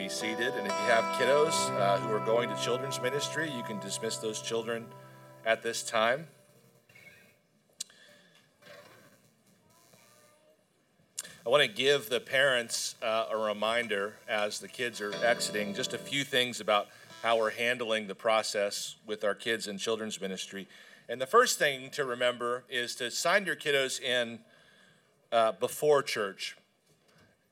[0.00, 0.54] be seated.
[0.54, 4.16] And if you have kiddos uh, who are going to children's ministry, you can dismiss
[4.16, 4.86] those children
[5.44, 6.26] at this time.
[11.44, 15.92] I want to give the parents uh, a reminder as the kids are exiting just
[15.92, 16.88] a few things about
[17.22, 20.66] how we're handling the process with our kids in children's ministry.
[21.10, 24.38] And the first thing to remember is to sign your kiddos in
[25.30, 26.56] uh, before church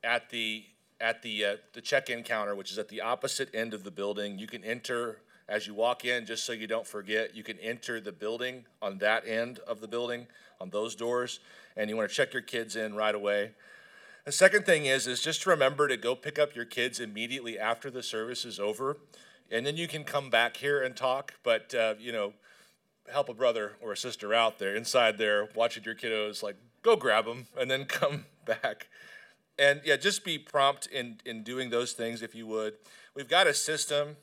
[0.02, 0.64] at the
[1.00, 4.38] at the uh, the check-in counter, which is at the opposite end of the building.
[4.38, 7.34] You can enter as you walk in, just so you don't forget.
[7.34, 10.26] You can enter the building on that end of the building
[10.60, 11.40] on those doors,
[11.76, 13.52] and you want to check your kids in right away.
[14.24, 17.58] The second thing is is just to remember to go pick up your kids immediately
[17.58, 18.98] after the service is over,
[19.50, 21.34] and then you can come back here and talk.
[21.42, 22.34] But uh, you know,
[23.10, 26.42] help a brother or a sister out there inside there watching your kiddos.
[26.42, 28.88] Like, go grab them and then come back
[29.58, 32.74] and yeah, just be prompt in, in doing those things if you would.
[33.14, 34.16] We've got a system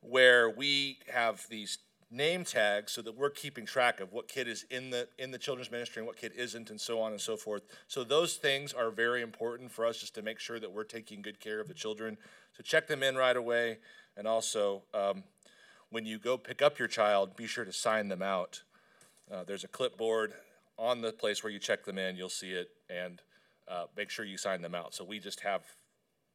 [0.00, 1.78] where we have these
[2.10, 5.38] name tags so that we're keeping track of what kid is in the in the
[5.38, 7.62] children's ministry and what kid isn't and so on and so forth.
[7.88, 11.22] So those things are very important for us just to make sure that we're taking
[11.22, 12.16] good care of the children.
[12.56, 13.78] So check them in right away.
[14.16, 15.24] And also um,
[15.90, 18.62] when you go pick up your child be sure to sign them out.
[19.32, 20.34] Uh, there's a clipboard
[20.78, 22.14] on the place where you check them in.
[22.14, 22.68] You'll see it.
[22.88, 23.20] And
[23.68, 24.94] uh, make sure you sign them out.
[24.94, 25.62] So we just have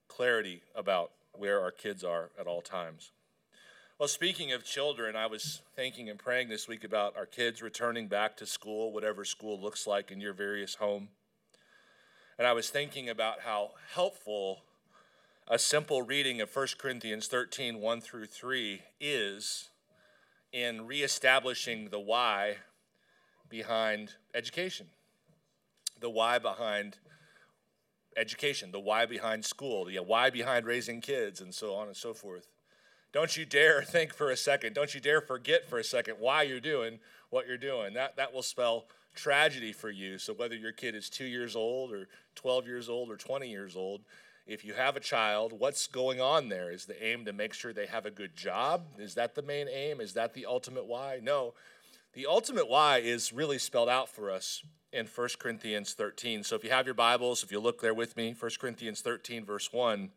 [0.08, 3.12] clarity about where our kids are at all times.
[4.00, 8.08] Well, speaking of children, I was thinking and praying this week about our kids returning
[8.08, 11.10] back to school, whatever school looks like in your various home.
[12.38, 14.60] And I was thinking about how helpful
[15.50, 19.70] a simple reading of 1 Corinthians 13, 1 through 3 is
[20.54, 22.58] in reestablishing the why
[23.50, 24.88] behind education,
[26.00, 27.00] the why behind
[28.18, 32.14] education, the why behind school, the why behind raising kids, and so on and so
[32.14, 32.48] forth.
[33.12, 36.44] Don't you dare think for a second, don't you dare forget for a second why
[36.44, 37.94] you're doing what you're doing.
[37.94, 38.86] That, that will spell
[39.16, 40.18] tragedy for you.
[40.18, 43.76] So, whether your kid is two years old, or 12 years old, or 20 years
[43.76, 44.02] old,
[44.48, 46.72] if you have a child, what's going on there?
[46.72, 48.86] Is the aim to make sure they have a good job?
[48.98, 50.02] Is that the main aim?
[50.02, 51.20] Is that the ultimate why?
[51.22, 51.54] No.
[52.14, 56.44] The ultimate why is really spelled out for us in 1 Corinthians 13.
[56.44, 59.46] So if you have your Bibles, if you look there with me, 1 Corinthians 13,
[59.46, 60.10] verse 1,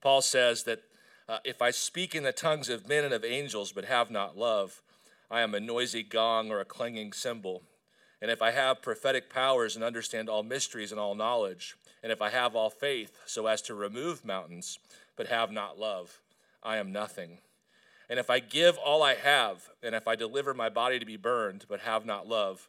[0.00, 0.82] Paul says that
[1.28, 4.36] uh, if I speak in the tongues of men and of angels but have not
[4.36, 4.82] love,
[5.30, 7.62] I am a noisy gong or a clanging cymbal.
[8.20, 12.20] And if I have prophetic powers and understand all mysteries and all knowledge, and if
[12.20, 14.78] I have all faith so as to remove mountains
[15.16, 16.20] but have not love,
[16.62, 17.38] I am nothing.
[18.10, 21.16] And if I give all I have, and if I deliver my body to be
[21.16, 22.68] burned but have not love,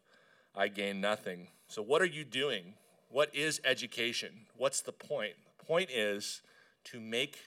[0.56, 1.48] I gain nothing.
[1.68, 2.74] So, what are you doing?
[3.10, 4.48] What is education?
[4.58, 5.34] What's the point?
[5.58, 6.42] The point is
[6.86, 7.38] to make,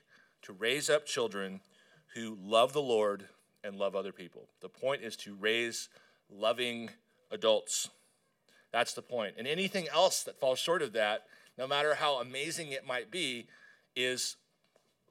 [0.43, 1.61] to raise up children
[2.15, 3.27] who love the Lord
[3.63, 4.49] and love other people.
[4.61, 5.89] The point is to raise
[6.31, 6.91] loving
[7.31, 7.91] adults.
[8.73, 9.35] That's the point.
[9.39, 11.27] And anything else that falls short of that,
[11.59, 13.47] no matter how amazing it might be,
[13.95, 14.37] is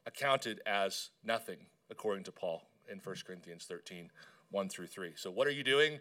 [0.06, 1.58] accounted as nothing,
[1.90, 4.10] according to Paul in 1 Corinthians 13,
[4.52, 5.14] 1 through 3.
[5.16, 6.00] So, what are you doing?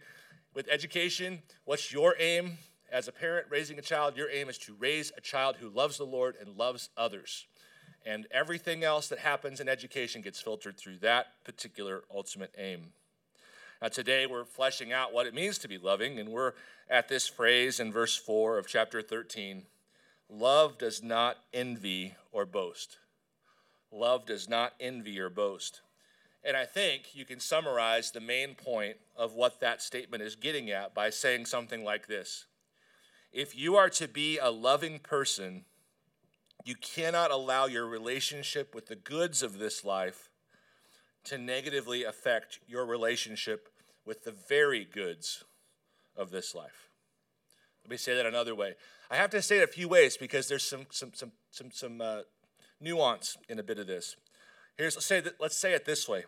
[0.54, 2.58] With education, what's your aim
[2.90, 4.16] as a parent raising a child?
[4.16, 7.46] Your aim is to raise a child who loves the Lord and loves others.
[8.06, 12.92] And everything else that happens in education gets filtered through that particular ultimate aim.
[13.82, 16.52] Now, today we're fleshing out what it means to be loving, and we're
[16.88, 19.64] at this phrase in verse 4 of chapter 13
[20.30, 22.96] Love does not envy or boast.
[23.92, 25.82] Love does not envy or boast.
[26.44, 30.70] And I think you can summarize the main point of what that statement is getting
[30.70, 32.46] at by saying something like this
[33.32, 35.64] If you are to be a loving person,
[36.64, 40.28] you cannot allow your relationship with the goods of this life
[41.24, 43.68] to negatively affect your relationship
[44.04, 45.44] with the very goods
[46.16, 46.90] of this life.
[47.82, 48.74] Let me say that another way.
[49.10, 52.00] I have to say it a few ways because there's some, some, some, some, some
[52.00, 52.20] uh,
[52.80, 54.16] nuance in a bit of this.
[54.76, 56.24] Here's let's say that, let's say it this way.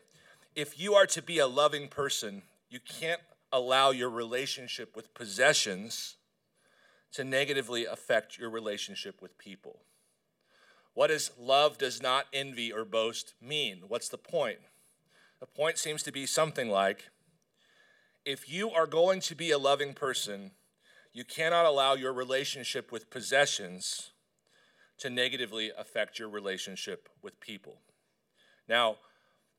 [0.55, 3.21] If you are to be a loving person, you can't
[3.53, 6.17] allow your relationship with possessions
[7.13, 9.81] to negatively affect your relationship with people.
[10.95, 13.83] What does love does not envy or boast mean?
[13.89, 14.59] What's the point?
[15.41, 17.11] The point seems to be something like
[18.25, 20.53] if you are going to be a loving person,
[21.13, 24.11] you cannot allow your relationship with possessions
[24.99, 27.79] to negatively affect your relationship with people.
[28.69, 28.97] Now,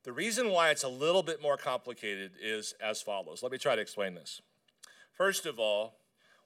[0.04, 3.42] the reason why it's a little bit more complicated is as follows.
[3.42, 4.40] Let me try to explain this.
[5.12, 5.94] First of all,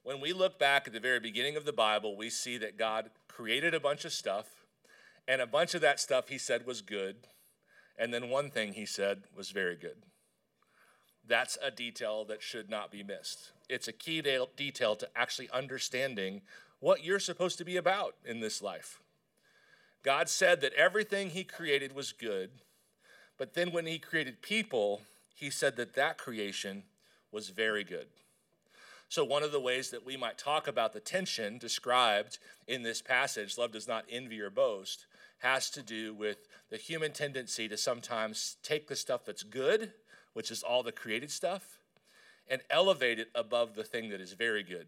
[0.03, 3.11] when we look back at the very beginning of the Bible, we see that God
[3.29, 4.47] created a bunch of stuff,
[5.29, 7.29] And a bunch of that stuff he said was good.
[7.97, 10.05] And then one thing he said was very good.
[11.27, 13.53] That's a detail that should not be missed.
[13.69, 16.43] It's a key de- detail to actually understanding
[16.81, 19.01] what you're supposed to be about in this life.
[20.03, 22.51] God said that everything he created was good,
[23.39, 25.03] but then when he created people,
[25.35, 26.83] he said that that creation
[27.31, 28.07] was very good.
[29.09, 33.03] So, one of the ways that we might talk about the tension described in this
[33.03, 35.07] passage, love does not envy or boast,
[35.41, 39.93] has to do with the human tendency to sometimes take the stuff that's good,
[40.33, 41.79] which is all the created stuff,
[42.49, 44.87] and elevate it above the thing that is very good,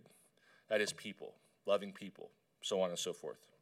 [0.69, 1.35] that is people,
[1.67, 2.31] loving people,
[2.63, 3.54] so on and so forth.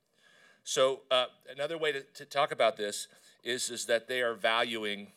[0.64, 3.08] So, uh, another way to, to talk about this
[3.42, 5.08] is, is that they are valuing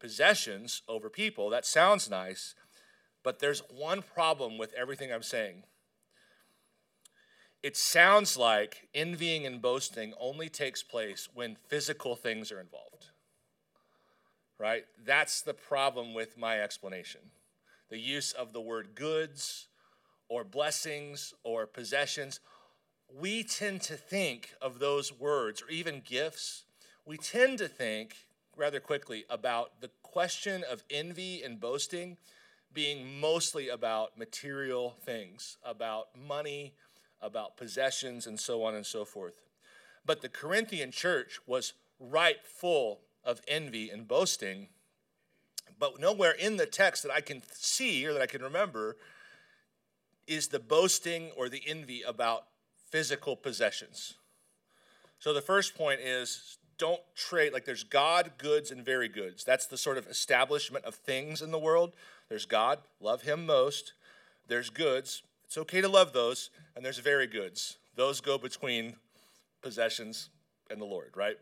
[0.00, 1.50] possessions over people.
[1.50, 2.54] That sounds nice,
[3.22, 5.64] but there's one problem with everything I'm saying.
[7.62, 13.06] It sounds like envying and boasting only takes place when physical things are involved.
[14.58, 14.84] Right?
[15.02, 17.22] That's the problem with my explanation.
[17.88, 19.68] The use of the word goods
[20.28, 22.40] or blessings or possessions,
[23.16, 26.64] we tend to think of those words or even gifts.
[27.04, 28.16] We tend to think
[28.56, 32.16] rather quickly about the question of envy and boasting
[32.72, 36.74] being mostly about material things, about money,
[37.22, 39.34] about possessions, and so on and so forth.
[40.04, 44.66] But the Corinthian church was right full of envy and boasting.
[45.78, 48.96] But nowhere in the text that I can see or that I can remember
[50.26, 52.46] is the boasting or the envy about
[52.94, 54.14] physical possessions.
[55.18, 59.42] So the first point is don't trade, like there's God, goods, and very goods.
[59.42, 61.92] That's the sort of establishment of things in the world.
[62.28, 63.94] There's God, love Him most.
[64.46, 66.50] There's goods, it's okay to love those.
[66.76, 67.78] And there's very goods.
[67.96, 68.94] Those go between
[69.60, 70.28] possessions
[70.70, 71.38] and the Lord, right?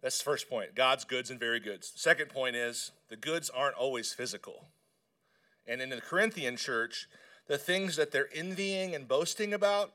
[0.00, 1.92] That's the first point God's goods and very goods.
[1.96, 4.66] Second point is the goods aren't always physical.
[5.66, 7.08] And in the Corinthian church,
[7.48, 9.90] the things that they're envying and boasting about,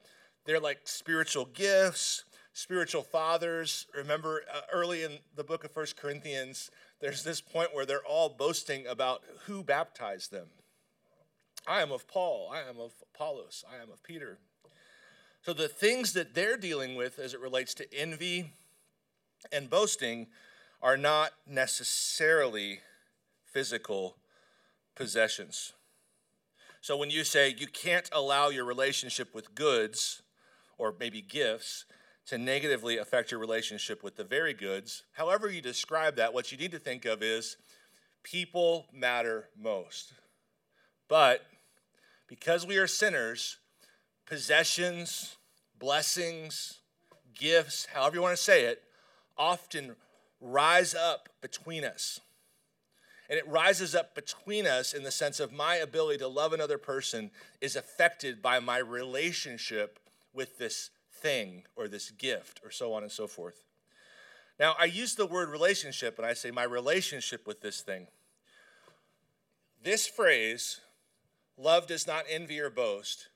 [0.48, 2.24] they're like spiritual gifts,
[2.54, 3.86] spiritual fathers.
[3.94, 6.72] Remember, uh, early in the book of First Corinthians,
[7.02, 10.48] there's this point where they're all boasting about who baptized them.
[11.68, 14.40] I am of Paul, I am of Apollos, I am of Peter.
[15.42, 18.54] So the things that they're dealing with as it relates to envy
[19.52, 20.28] and boasting
[20.82, 22.80] are not necessarily
[23.44, 24.16] physical
[24.96, 25.74] possessions.
[26.80, 30.22] So when you say you can't allow your relationship with goods
[30.78, 31.86] or maybe gifts
[32.28, 35.04] to negatively affect your relationship with the very goods.
[35.14, 37.58] However, you describe that, what you need to think of is
[38.24, 40.14] people matter most.
[41.08, 41.46] But
[42.28, 43.58] because we are sinners,
[44.26, 45.38] possessions,
[45.80, 46.80] blessings,
[47.34, 48.84] gifts, however you want to say it,
[49.38, 49.96] often
[50.42, 52.20] rise up between us.
[53.30, 56.78] And it rises up between us in the sense of my ability to love another
[56.78, 57.32] person
[57.62, 60.00] is affected by my relationship
[60.38, 63.66] with this thing or this gift or so on and so forth.
[64.60, 68.08] Now, I use the word relationship and I say my relationship with this thing.
[69.84, 70.80] This phrase,
[71.58, 73.28] love does not envy or boast,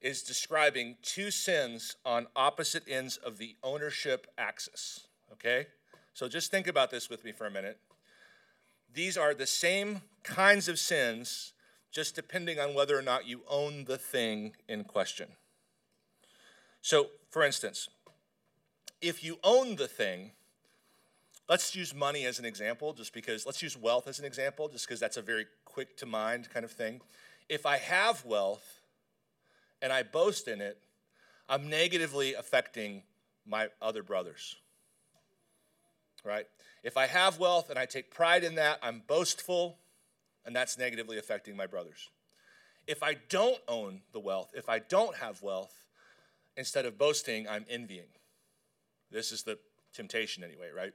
[0.00, 5.06] is describing two sins on opposite ends of the ownership axis.
[5.32, 5.66] Okay?
[6.12, 7.78] So just think about this with me for a minute.
[8.92, 11.52] These are the same kinds of sins,
[11.90, 15.28] just depending on whether or not you own the thing in question.
[16.80, 17.88] So, for instance,
[19.00, 20.32] if you own the thing,
[21.48, 24.86] let's use money as an example, just because, let's use wealth as an example, just
[24.86, 27.00] because that's a very quick to mind kind of thing.
[27.48, 28.80] If I have wealth
[29.80, 30.78] and I boast in it,
[31.48, 33.02] I'm negatively affecting
[33.46, 34.56] my other brothers.
[36.24, 36.46] Right?
[36.82, 39.78] If I have wealth and I take pride in that, I'm boastful,
[40.44, 42.10] and that's negatively affecting my brothers.
[42.86, 45.74] If I don't own the wealth, if I don't have wealth,
[46.58, 48.08] instead of boasting, I'm envying.
[49.10, 49.58] This is the
[49.94, 50.92] temptation, anyway, right?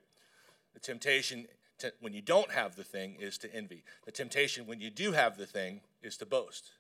[0.74, 1.48] The temptation
[1.80, 3.84] to, when you don't have the thing is to envy.
[4.06, 6.72] The temptation when you do have the thing is to boast.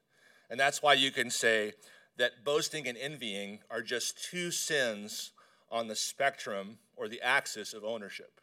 [0.50, 1.74] And that's why you can say
[2.18, 5.32] that boasting and envying are just two sins
[5.72, 8.42] on the spectrum or the axis of ownership.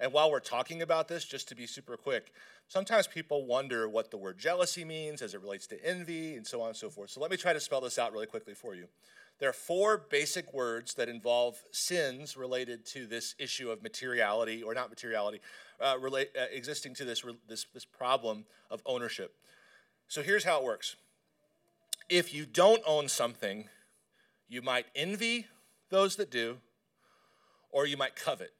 [0.00, 2.32] And while we're talking about this, just to be super quick,
[2.66, 6.60] sometimes people wonder what the word jealousy means as it relates to envy and so
[6.60, 7.10] on and so forth.
[7.10, 8.88] So let me try to spell this out really quickly for you.
[9.42, 14.72] There are four basic words that involve sins related to this issue of materiality, or
[14.72, 15.40] not materiality,
[15.80, 19.34] uh, relate, uh, existing to this, this, this problem of ownership.
[20.06, 20.94] So here's how it works
[22.08, 23.68] if you don't own something,
[24.48, 25.48] you might envy
[25.90, 26.58] those that do,
[27.72, 28.52] or you might covet.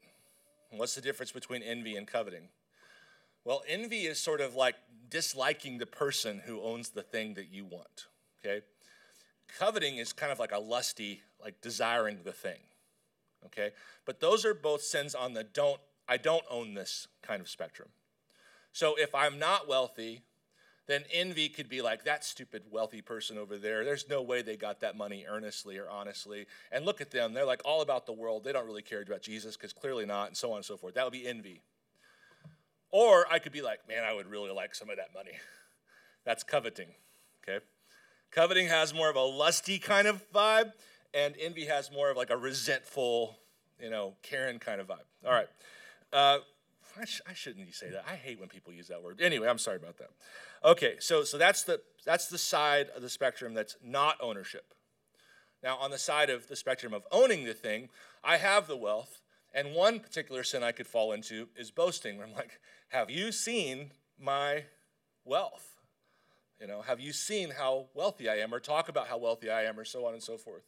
[0.73, 2.49] What's the difference between envy and coveting?
[3.45, 4.75] Well, envy is sort of like
[5.09, 8.09] disliking the person who owns the thing that you want,
[8.45, 8.63] okay?
[9.59, 12.61] Coveting is kind of like a lusty, like desiring the thing,
[13.47, 13.71] okay?
[14.05, 17.89] But those are both sins on the don't, I don't own this kind of spectrum.
[18.73, 20.23] So if I'm not wealthy,
[20.87, 23.85] then envy could be like that stupid wealthy person over there.
[23.85, 26.47] There's no way they got that money earnestly or honestly.
[26.73, 27.35] And look at them.
[27.35, 28.45] They're like all about the world.
[28.45, 30.95] They don't really care about Jesus because clearly not, and so on and so forth.
[30.95, 31.63] That would be envy.
[32.91, 35.33] Or I could be like, man, I would really like some of that money.
[36.25, 36.89] That's coveting.
[37.43, 37.65] Okay?
[38.33, 40.73] Coveting has more of a lusty kind of vibe,
[41.13, 43.39] and envy has more of like a resentful,
[43.79, 45.05] you know, Karen kind of vibe.
[45.25, 45.49] All right.
[46.13, 46.39] Uh,
[46.99, 48.05] I, sh- I shouldn't say that.
[48.11, 49.21] I hate when people use that word.
[49.21, 50.11] Anyway, I'm sorry about that.
[50.65, 54.75] Okay, so so that's the that's the side of the spectrum that's not ownership.
[55.63, 57.89] Now, on the side of the spectrum of owning the thing,
[58.25, 59.21] I have the wealth,
[59.55, 62.17] and one particular sin I could fall into is boasting.
[62.17, 64.65] Where I'm like, "Have you seen my
[65.25, 65.72] wealth?
[66.63, 69.65] You know, have you seen how wealthy I am, or talk about how wealthy I
[69.65, 70.63] am, or so on and so forth."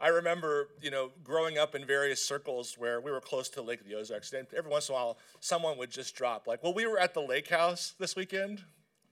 [0.00, 3.82] I remember, you know, growing up in various circles where we were close to Lake
[3.82, 6.72] of the Ozarks, and every once in a while, someone would just drop, like, well,
[6.72, 8.64] we were at the lake house this weekend.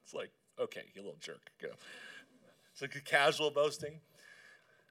[0.03, 1.51] It's like, okay, you little jerk.
[1.61, 1.75] You know.
[2.73, 4.01] It's like a casual boasting.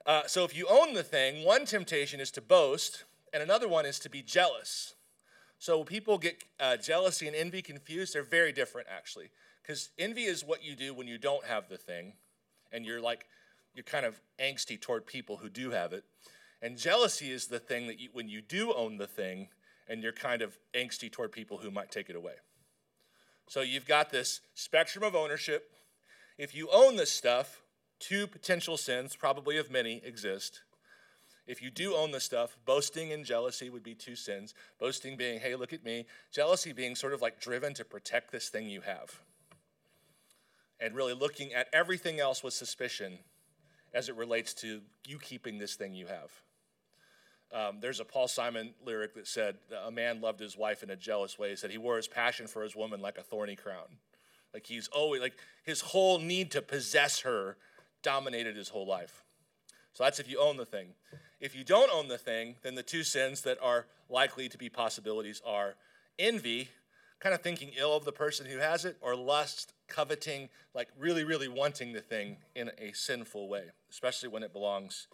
[0.05, 3.87] Uh, so if you own the thing, one temptation is to boast, and another one
[3.87, 4.93] is to be jealous.
[5.57, 8.13] So people get uh, jealousy and envy confused.
[8.13, 9.31] They're very different, actually.
[9.69, 12.13] Because envy is what you do when you don't have the thing,
[12.71, 13.27] and you're like,
[13.75, 16.05] you're kind of angsty toward people who do have it.
[16.59, 19.49] And jealousy is the thing that you, when you do own the thing
[19.87, 22.33] and you're kind of angsty toward people who might take it away.
[23.47, 25.69] So you've got this spectrum of ownership.
[26.39, 27.61] If you own this stuff,
[27.99, 30.61] two potential sins, probably of many, exist.
[31.45, 34.55] If you do own the stuff, boasting and jealousy would be two sins.
[34.79, 36.07] Boasting being, hey, look at me.
[36.33, 39.21] Jealousy being sort of like driven to protect this thing you have.
[40.81, 43.19] And really looking at everything else with suspicion
[43.93, 46.31] as it relates to you keeping this thing you have.
[47.51, 50.95] Um, there's a Paul Simon lyric that said, A man loved his wife in a
[50.95, 51.49] jealous way.
[51.49, 53.97] He said he wore his passion for his woman like a thorny crown.
[54.53, 57.57] Like he's always, like his whole need to possess her
[58.01, 59.23] dominated his whole life.
[59.93, 60.89] So that's if you own the thing.
[61.39, 64.69] If you don't own the thing, then the two sins that are likely to be
[64.69, 65.75] possibilities are
[66.17, 66.69] envy,
[67.19, 71.23] kind of thinking ill of the person who has it, or lust, coveting, like really,
[71.23, 75.07] really wanting the thing in a sinful way, especially when it belongs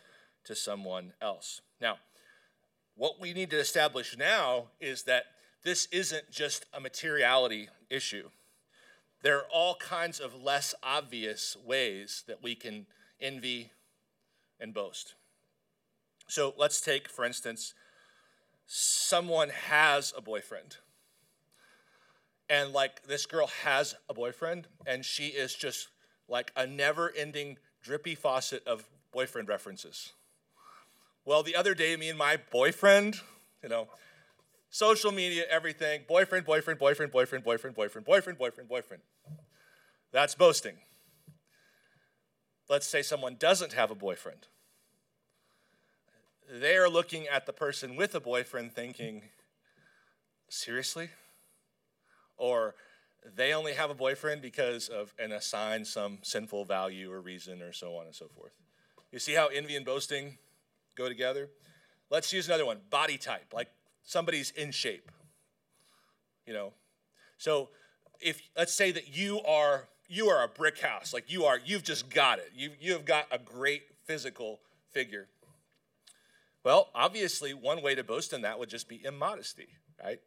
[0.44, 1.62] to someone else.
[1.82, 1.98] Now,
[2.96, 5.26] what we need to establish now is that
[5.64, 8.30] this isn't just a materiality issue.
[9.24, 12.86] There are all kinds of less obvious ways that we can
[13.20, 13.72] envy
[14.60, 15.16] and boast.
[16.28, 17.74] So let's take, for instance,
[18.68, 20.78] someone has a boyfriend
[22.50, 25.90] and like this girl has a boyfriend and she is just
[26.28, 30.14] like a never ending drippy faucet of boyfriend references.
[31.24, 33.20] Well the other day me and my boyfriend
[33.64, 33.88] you know
[34.70, 39.04] social media everything boyfriend boyfriend boyfriend boyfriend boyfriend boyfriend boyfriend boyfriend boyfriend.
[40.12, 40.76] That's boasting.
[42.70, 44.48] Let's say someone doesn't have a boyfriend.
[46.52, 49.24] They are looking at the person with a boyfriend thinking
[50.48, 51.10] seriously
[52.38, 52.76] or
[53.36, 57.74] they only have a boyfriend because of and assign some sinful value or reason or
[57.74, 58.58] so on and so forth.
[59.12, 60.38] You see how envy and boasting
[60.96, 61.50] go together?
[62.10, 63.70] Let's use another one body type, like
[64.04, 65.12] somebody's in shape.
[66.46, 66.74] You know,
[67.38, 67.70] so
[68.20, 71.84] if let's say that you are you are a brick house, like you are, you've
[71.84, 72.52] just got it.
[72.56, 74.60] You you have got a great physical
[74.92, 75.28] figure.
[76.64, 79.68] Well, obviously, one way to boast in that would just be immodesty,
[80.04, 80.20] right?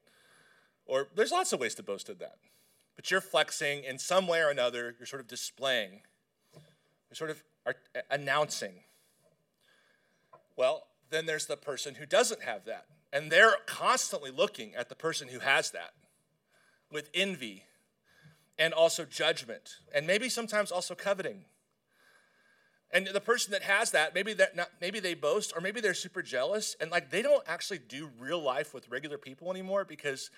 [0.89, 2.39] Or there's lots of ways to boast of that.
[2.97, 6.01] But you're flexing in some way or another, you're sort of displaying,
[7.09, 7.43] you're sort of
[8.11, 8.81] announcing.
[10.57, 12.87] Well, then there's the person who doesn't have that.
[13.13, 15.93] And they're constantly looking at the person who has that
[16.91, 17.65] with envy
[18.59, 21.45] and also judgment, and maybe sometimes also coveting.
[22.91, 25.95] And the person that has that, maybe that not, maybe they boast, or maybe they're
[25.95, 30.31] super jealous, and like they don't actually do real life with regular people anymore because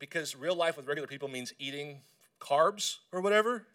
[0.00, 2.00] because real life with regular people means eating
[2.40, 3.66] carbs or whatever.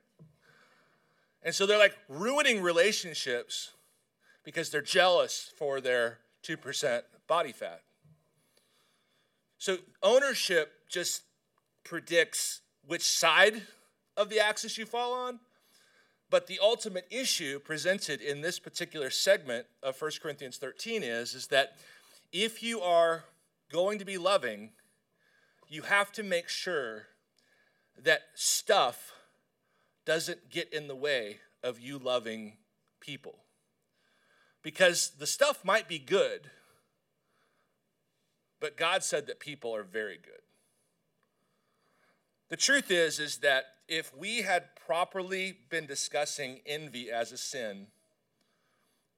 [1.42, 3.72] And so they're like ruining relationships
[4.44, 7.82] because they're jealous for their 2% body fat.
[9.58, 11.22] So ownership just
[11.84, 13.62] predicts which side
[14.18, 15.40] of the axis you fall on.
[16.32, 21.48] But the ultimate issue presented in this particular segment of 1 Corinthians 13 is, is
[21.48, 21.78] that
[22.32, 23.26] if you are
[23.72, 24.72] going to be loving,
[25.68, 27.08] you have to make sure
[28.04, 29.14] that stuff
[30.06, 32.58] doesn't get in the way of you loving
[33.00, 33.40] people.
[34.62, 36.50] Because the stuff might be good,
[38.60, 40.42] but God said that people are very good.
[42.50, 47.88] The truth is is that if we had properly been discussing envy as a sin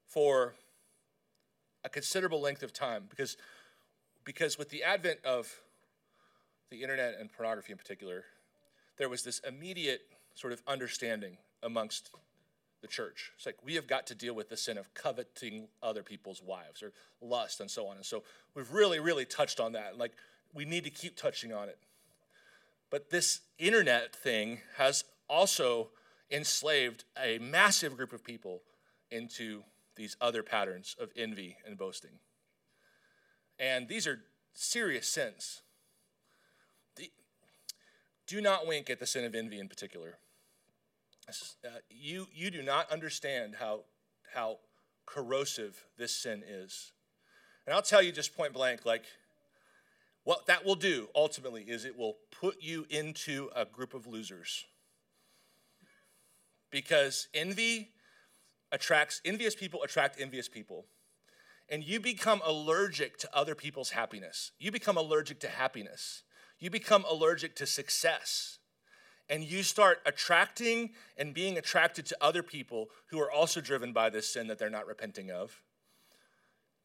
[0.05, 0.55] for
[1.83, 3.37] a considerable length of time because
[4.25, 5.61] because with the advent of
[6.69, 8.25] the internet and pornography in particular
[8.97, 10.01] there was this immediate
[10.33, 12.11] sort of understanding amongst
[12.81, 13.31] the church.
[13.35, 16.83] It's like we have got to deal with the sin of coveting other people's wives
[16.83, 17.97] or lust and so on.
[17.97, 19.97] And so we've really, really touched on that.
[19.97, 20.11] Like
[20.53, 21.79] we need to keep touching on it.
[22.89, 25.89] But this internet thing has also
[26.29, 28.61] enslaved a massive group of people
[29.11, 29.63] into
[29.95, 32.19] these other patterns of envy and boasting.
[33.59, 34.21] And these are
[34.53, 35.61] serious sins.
[38.27, 40.17] Do not wink at the sin of envy in particular.
[41.65, 43.81] Uh, you, you do not understand how,
[44.33, 44.59] how
[45.05, 46.91] corrosive this sin is.
[47.65, 49.03] And I'll tell you just point blank like,
[50.23, 54.65] what that will do ultimately is it will put you into a group of losers.
[56.69, 57.91] Because envy
[58.73, 60.85] attracts, envious people attract envious people.
[61.69, 64.51] And you become allergic to other people's happiness.
[64.59, 66.23] You become allergic to happiness.
[66.59, 68.59] You become allergic to success.
[69.29, 74.09] And you start attracting and being attracted to other people who are also driven by
[74.09, 75.61] this sin that they're not repenting of.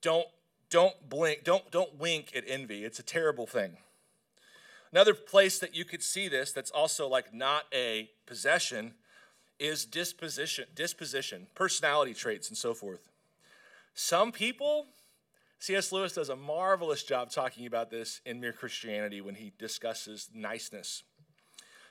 [0.01, 0.27] Don't
[0.73, 2.83] don't blink, don't, don't wink at envy.
[2.83, 3.77] It's a terrible thing.
[4.91, 8.95] Another place that you could see this that's also like not a possession
[9.59, 13.11] is disposition, disposition, personality traits, and so forth.
[13.93, 14.87] Some people,
[15.63, 15.93] C.S.
[15.93, 21.05] Lewis does a marvelous job talking about this in Mere Christianity when he discusses niceness.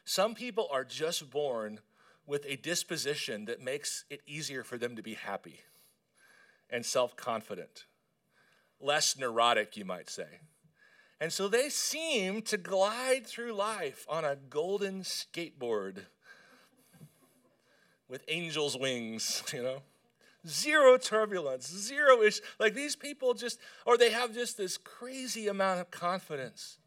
[0.03, 1.79] Some people are just born
[2.27, 5.61] with a disposition that makes it easier for them to be happy
[6.69, 7.85] and self confident
[8.81, 10.41] less neurotic, you might say.
[11.21, 16.07] And so they seem to glide through life on a golden skateboard
[18.09, 19.81] with angel's wings, you know?
[20.47, 22.41] Zero turbulence, zero ish.
[22.59, 26.77] Like these people just, or they have just this crazy amount of confidence.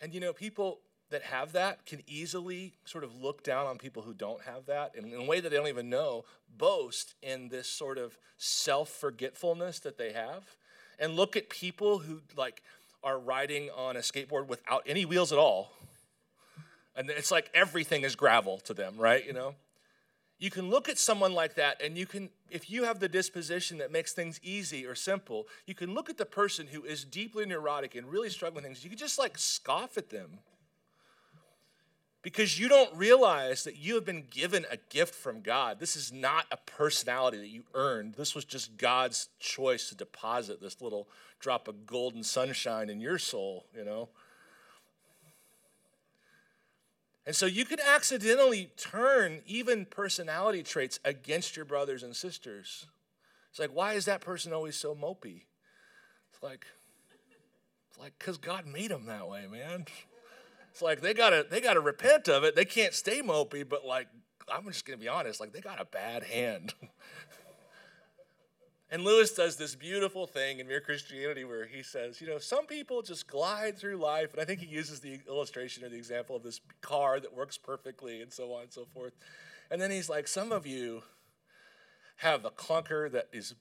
[0.00, 4.02] And you know, people that have that can easily sort of look down on people
[4.02, 6.24] who don't have that and in a way that they don't even know,
[6.56, 10.56] boast in this sort of self forgetfulness that they have.
[10.98, 12.62] And look at people who like
[13.02, 15.72] are riding on a skateboard without any wheels at all.
[16.96, 19.24] And it's like everything is gravel to them, right?
[19.24, 19.54] You know?
[20.44, 23.78] You can look at someone like that, and you can, if you have the disposition
[23.78, 27.46] that makes things easy or simple, you can look at the person who is deeply
[27.46, 28.84] neurotic and really struggling with things.
[28.84, 30.40] You can just like scoff at them
[32.20, 35.80] because you don't realize that you have been given a gift from God.
[35.80, 38.16] This is not a personality that you earned.
[38.16, 41.08] This was just God's choice to deposit this little
[41.40, 44.10] drop of golden sunshine in your soul, you know.
[47.26, 52.86] And so you could accidentally turn even personality traits against your brothers and sisters.
[53.50, 55.42] It's like, why is that person always so mopey?
[56.32, 56.66] It's like,
[57.88, 59.86] it's like, because God made them that way, man.
[60.70, 62.56] It's like they gotta they gotta repent of it.
[62.56, 64.08] They can't stay mopey, but like
[64.52, 66.74] I'm just gonna be honest, like they got a bad hand.
[68.90, 72.66] and Lewis does this beautiful thing in Mere Christianity where he says, you know, some
[72.66, 76.36] people just glide through life, and I think he uses the illustration or the example
[76.36, 79.14] of this car that works perfectly and so on and so forth.
[79.70, 81.02] And then he's like, some of you
[82.16, 83.54] have a clunker that is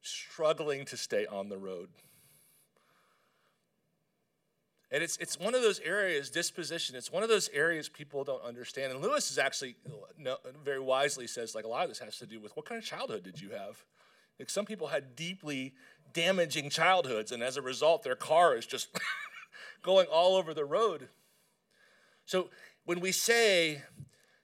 [0.00, 1.88] struggling to stay on the road.
[4.92, 8.42] And it's, it's one of those areas, disposition, it's one of those areas people don't
[8.42, 8.92] understand.
[8.92, 9.76] And Lewis is actually
[10.64, 12.84] very wisely says, like, a lot of this has to do with what kind of
[12.84, 13.84] childhood did you have?
[14.40, 15.74] Like, some people had deeply
[16.14, 18.88] damaging childhoods, and as a result, their car is just
[19.82, 21.08] going all over the road.
[22.24, 22.48] So,
[22.86, 23.82] when we say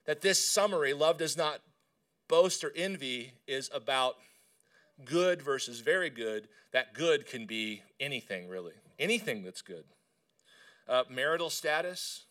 [0.05, 1.61] that this summary, love does not
[2.27, 4.17] boast or envy, is about
[5.03, 8.73] good versus very good, that good can be anything, really.
[8.99, 9.85] Anything that's good.
[10.87, 12.25] Uh, marital status.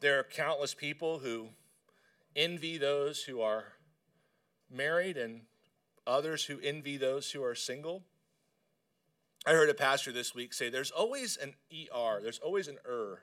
[0.00, 1.48] There are countless people who
[2.36, 3.75] envy those who are
[4.70, 5.42] married and
[6.06, 8.02] others who envy those who are single.
[9.46, 13.20] I heard a pastor this week say there's always an ER, there's always an ER.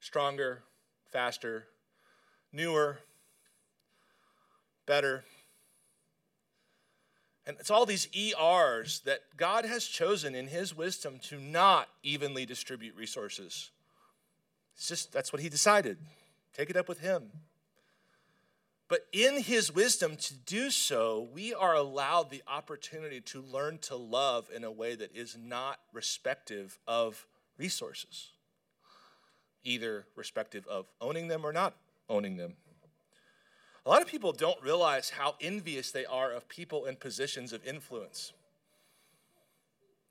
[0.00, 0.62] Stronger,
[1.10, 1.68] faster,
[2.52, 2.98] newer,
[4.84, 5.24] better.
[7.46, 12.44] And it's all these ERs that God has chosen in His wisdom to not evenly
[12.44, 13.70] distribute resources.
[14.74, 15.98] It's just, that's what He decided.
[16.52, 17.30] Take it up with Him.
[18.88, 23.96] But in His wisdom to do so, we are allowed the opportunity to learn to
[23.96, 27.26] love in a way that is not respective of
[27.58, 28.30] resources,
[29.64, 31.74] either respective of owning them or not
[32.08, 32.54] owning them.
[33.84, 37.66] A lot of people don't realize how envious they are of people in positions of
[37.66, 38.32] influence.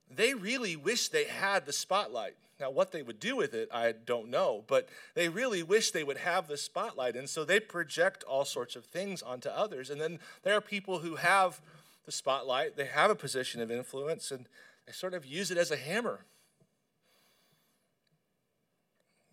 [0.10, 2.36] They really wish they had the spotlight.
[2.60, 6.06] Now, what they would do with it, I don't know, but they really wish they
[6.06, 7.16] would have the spotlight.
[7.16, 9.90] And so they project all sorts of things onto others.
[9.90, 11.60] And then there are people who have
[12.06, 14.48] the spotlight, they have a position of influence, and
[14.86, 16.22] they sort of use it as a hammer.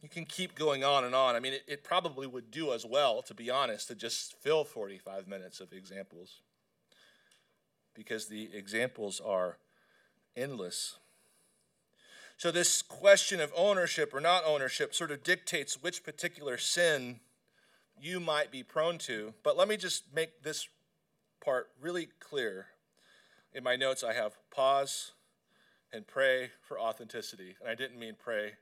[0.03, 1.37] You can keep going on and on.
[1.37, 4.65] I mean, it, it probably would do as well, to be honest, to just fill
[4.65, 6.41] 45 minutes of examples
[7.95, 9.59] because the examples are
[10.37, 10.97] endless.
[12.43, 17.21] So, this question of ownership or not ownership sort of dictates which particular sin
[18.01, 19.35] you might be prone to.
[19.45, 20.67] But let me just make this
[21.41, 22.67] part really clear.
[23.55, 25.13] In my notes, I have pause
[25.93, 27.55] and pray for authenticity.
[27.61, 28.55] And I didn't mean pray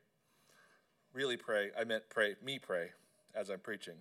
[1.11, 2.89] really pray, I meant pray, me pray
[3.33, 3.95] as I'm preaching.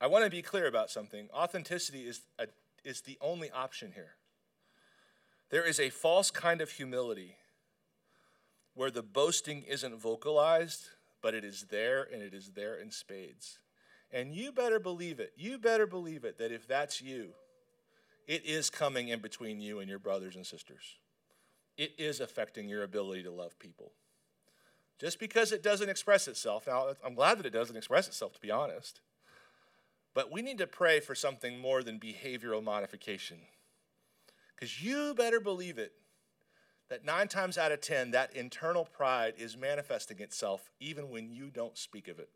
[0.00, 1.28] I want to be clear about something.
[1.34, 2.46] Authenticity is, a,
[2.84, 4.17] is the only option here.
[5.50, 7.36] There is a false kind of humility
[8.74, 10.88] where the boasting isn't vocalized,
[11.22, 13.58] but it is there and it is there in spades.
[14.10, 15.32] And you better believe it.
[15.36, 17.30] You better believe it that if that's you,
[18.26, 20.96] it is coming in between you and your brothers and sisters.
[21.76, 23.92] It is affecting your ability to love people
[24.98, 26.66] just because it doesn't express itself.
[26.66, 29.00] Now, I'm glad that it doesn't express itself, to be honest.
[30.12, 33.38] But we need to pray for something more than behavioral modification.
[34.58, 35.92] Because you better believe it
[36.88, 41.50] that nine times out of ten, that internal pride is manifesting itself even when you
[41.50, 42.30] don't speak of it.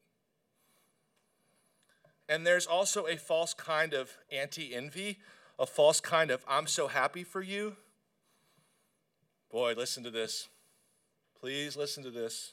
[2.29, 5.19] And there's also a false kind of anti envy,
[5.59, 7.77] a false kind of I'm so happy for you.
[9.51, 10.49] Boy, listen to this.
[11.39, 12.53] Please listen to this.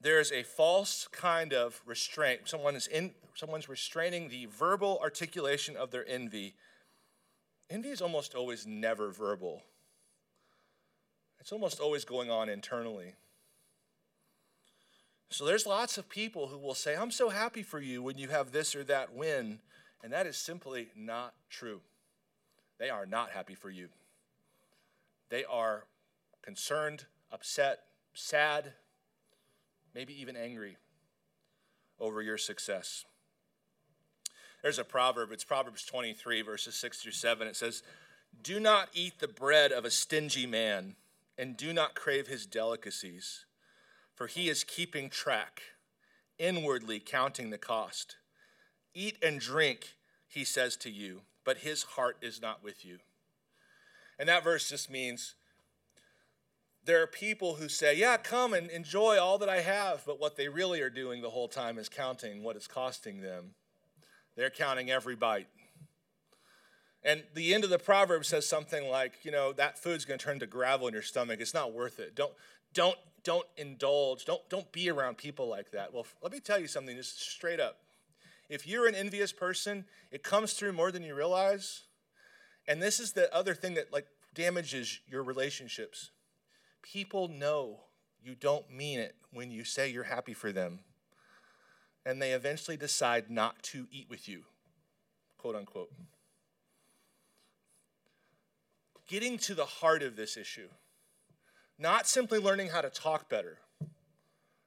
[0.00, 2.42] There is a false kind of restraint.
[2.46, 6.54] Someone is in, someone's restraining the verbal articulation of their envy.
[7.70, 9.62] Envy is almost always never verbal,
[11.38, 13.14] it's almost always going on internally.
[15.32, 18.28] So there's lots of people who will say, I'm so happy for you when you
[18.28, 19.60] have this or that win.
[20.02, 21.82] And that is simply not true.
[22.78, 23.90] They are not happy for you.
[25.28, 25.84] They are
[26.42, 27.80] concerned, upset,
[28.12, 28.72] sad,
[29.94, 30.78] maybe even angry
[32.00, 33.04] over your success.
[34.62, 37.48] There's a proverb, it's Proverbs 23, verses 6 through 7.
[37.48, 37.82] It says,
[38.42, 40.96] Do not eat the bread of a stingy man,
[41.38, 43.46] and do not crave his delicacies,
[44.14, 45.62] for he is keeping track,
[46.38, 48.16] inwardly counting the cost.
[48.92, 49.94] Eat and drink,
[50.28, 52.98] he says to you, but his heart is not with you.
[54.18, 55.34] And that verse just means
[56.84, 60.36] there are people who say, Yeah, come and enjoy all that I have, but what
[60.36, 63.54] they really are doing the whole time is counting what it's costing them.
[64.36, 65.48] They're counting every bite.
[67.02, 70.24] And the end of the proverb says something like, you know, that food's going to
[70.24, 71.40] turn to gravel in your stomach.
[71.40, 72.14] It's not worth it.
[72.14, 72.32] Don't,
[72.74, 74.24] don't, don't indulge.
[74.26, 75.94] Don't, don't be around people like that.
[75.94, 77.78] Well, let me tell you something just straight up.
[78.50, 81.84] If you're an envious person, it comes through more than you realize.
[82.68, 86.10] And this is the other thing that like damages your relationships.
[86.82, 87.80] People know
[88.22, 90.80] you don't mean it when you say you're happy for them.
[92.10, 94.42] And they eventually decide not to eat with you,
[95.38, 95.92] quote unquote.
[99.06, 100.70] Getting to the heart of this issue,
[101.78, 103.58] not simply learning how to talk better,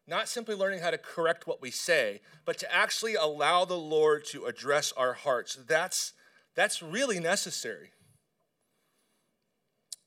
[0.07, 4.23] not simply learning how to correct what we say, but to actually allow the Lord
[4.27, 5.55] to address our hearts.
[5.67, 6.13] That's,
[6.55, 7.91] that's really necessary.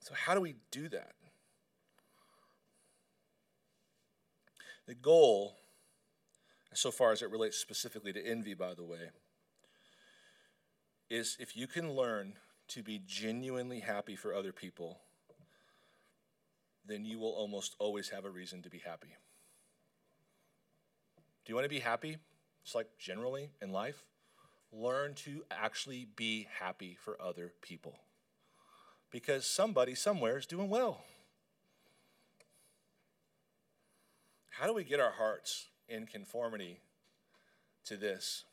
[0.01, 1.13] So, how do we do that?
[4.87, 5.59] The goal,
[6.77, 9.11] so far as it relates specifically to envy, by the way,
[11.09, 12.35] is if you can learn
[12.69, 14.99] to be genuinely happy for other people,
[16.85, 19.15] then you will almost always have a reason to be happy.
[21.45, 22.17] Do you want to be happy?
[22.65, 24.05] It's like generally in life.
[24.73, 28.01] Learn to actually be happy for other people
[29.11, 31.05] because somebody somewhere is doing well.
[34.51, 36.81] How do we get our hearts in conformity
[37.85, 38.45] to this?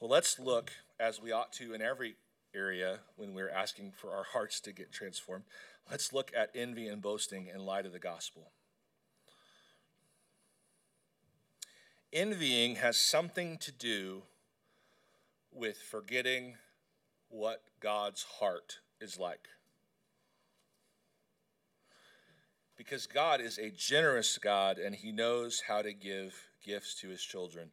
[0.00, 2.16] Well, let's look, as we ought to in every
[2.54, 5.44] area when we're asking for our hearts to get transformed,
[5.90, 8.52] let's look at envy and boasting in light of the gospel.
[12.12, 14.22] Envying has something to do
[15.52, 16.54] with forgetting
[17.28, 19.48] what God's heart is like.
[22.78, 27.20] Because God is a generous God and he knows how to give gifts to his
[27.20, 27.70] children.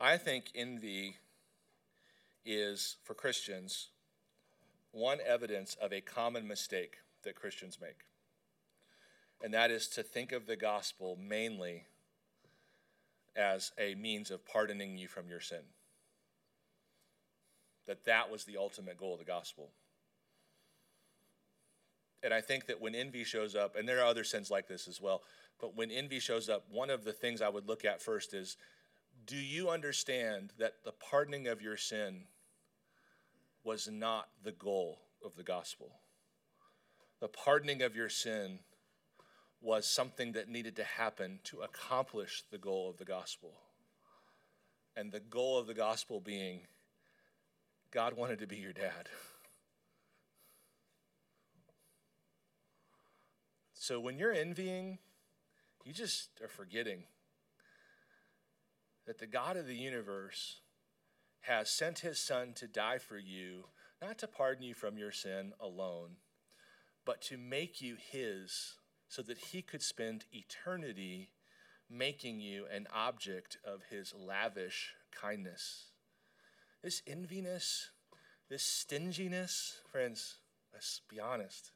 [0.00, 1.18] I think envy
[2.44, 3.88] is, for Christians,
[4.92, 7.98] one evidence of a common mistake that Christians make.
[9.42, 11.84] And that is to think of the gospel mainly
[13.36, 15.64] as a means of pardoning you from your sin.
[17.86, 19.68] That that was the ultimate goal of the gospel.
[22.26, 24.88] And I think that when envy shows up, and there are other sins like this
[24.88, 25.22] as well,
[25.60, 28.56] but when envy shows up, one of the things I would look at first is
[29.26, 32.24] do you understand that the pardoning of your sin
[33.62, 36.00] was not the goal of the gospel?
[37.20, 38.58] The pardoning of your sin
[39.60, 43.52] was something that needed to happen to accomplish the goal of the gospel.
[44.96, 46.62] And the goal of the gospel being
[47.92, 49.10] God wanted to be your dad.
[53.86, 54.98] So when you're envying,
[55.84, 57.04] you just are forgetting
[59.06, 60.56] that the God of the universe
[61.42, 63.66] has sent his son to die for you,
[64.02, 66.16] not to pardon you from your sin alone,
[67.04, 68.74] but to make you his
[69.06, 71.30] so that he could spend eternity
[71.88, 75.92] making you an object of his lavish kindness.
[76.82, 77.90] This enviness,
[78.48, 80.38] this stinginess, friends,
[80.72, 81.70] let's be honest,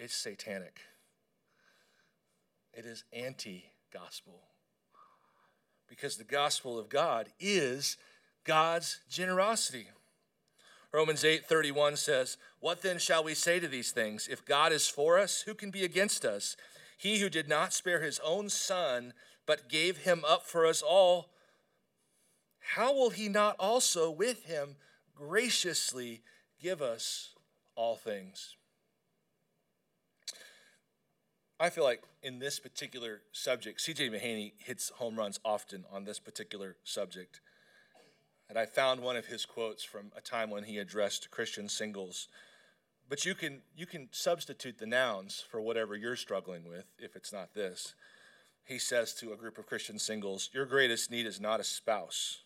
[0.00, 0.80] it's satanic.
[2.76, 4.42] It is anti gospel.
[5.88, 7.96] Because the gospel of God is
[8.44, 9.88] God's generosity.
[10.92, 14.28] Romans 8:31 says, "What then shall we say to these things?
[14.28, 16.56] If God is for us, who can be against us?
[16.98, 19.14] He who did not spare his own son,
[19.46, 21.30] but gave him up for us all,
[22.58, 24.76] how will he not also with him
[25.14, 26.22] graciously
[26.58, 27.34] give us
[27.74, 28.56] all things?"
[31.58, 36.18] I feel like in this particular subject, CJ Mahaney hits home runs often on this
[36.18, 37.40] particular subject.
[38.48, 42.28] And I found one of his quotes from a time when he addressed Christian singles.
[43.08, 47.32] But you can, you can substitute the nouns for whatever you're struggling with if it's
[47.32, 47.94] not this.
[48.64, 52.40] He says to a group of Christian singles, Your greatest need is not a spouse.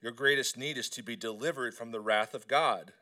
[0.00, 2.92] Your greatest need is to be delivered from the wrath of God.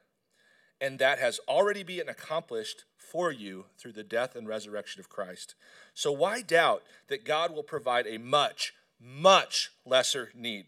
[0.81, 5.55] And that has already been accomplished for you through the death and resurrection of Christ.
[5.95, 10.67] So why doubt that God will provide a much, much lesser need?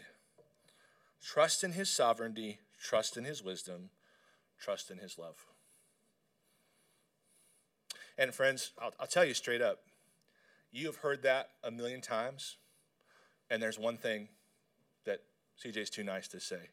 [1.23, 3.91] Trust in his sovereignty, trust in his wisdom,
[4.59, 5.47] trust in his love.
[8.17, 9.81] And friends, I'll, I'll tell you straight up,
[10.73, 12.57] you have heard that a million times,
[13.51, 14.29] and there's one thing
[15.05, 15.21] that
[15.63, 16.71] CJ's too nice to say.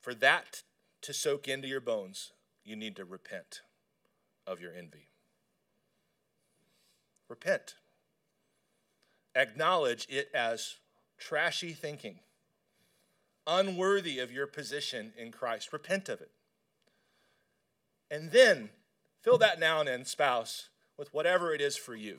[0.00, 0.62] For that
[1.06, 2.32] to soak into your bones,
[2.64, 3.60] you need to repent
[4.44, 5.06] of your envy.
[7.28, 7.76] Repent.
[9.36, 10.76] Acknowledge it as
[11.16, 12.18] trashy thinking
[13.46, 15.72] unworthy of your position in Christ.
[15.72, 16.32] Repent of it.
[18.10, 18.70] And then
[19.22, 22.18] fill that noun and spouse with whatever it is for you.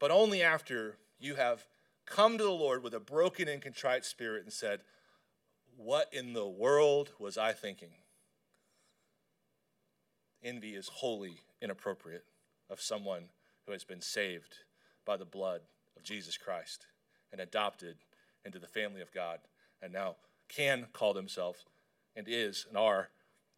[0.00, 1.66] But only after you have
[2.04, 4.80] come to the Lord with a broken and contrite spirit and said,
[5.76, 7.90] What in the world was I thinking?
[10.42, 12.24] Envy is wholly inappropriate
[12.68, 13.24] of someone
[13.66, 14.56] who has been saved
[15.04, 15.60] by the blood
[15.96, 16.86] of Jesus Christ
[17.30, 17.96] and adopted
[18.44, 19.38] into the family of God
[19.80, 20.16] and now
[20.48, 21.64] can call themselves
[22.16, 23.08] and is and are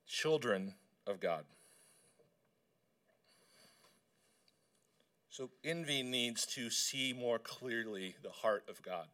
[0.07, 0.75] children
[1.07, 1.45] of God.
[5.31, 9.09] So envy needs to see more clearly the heart of God.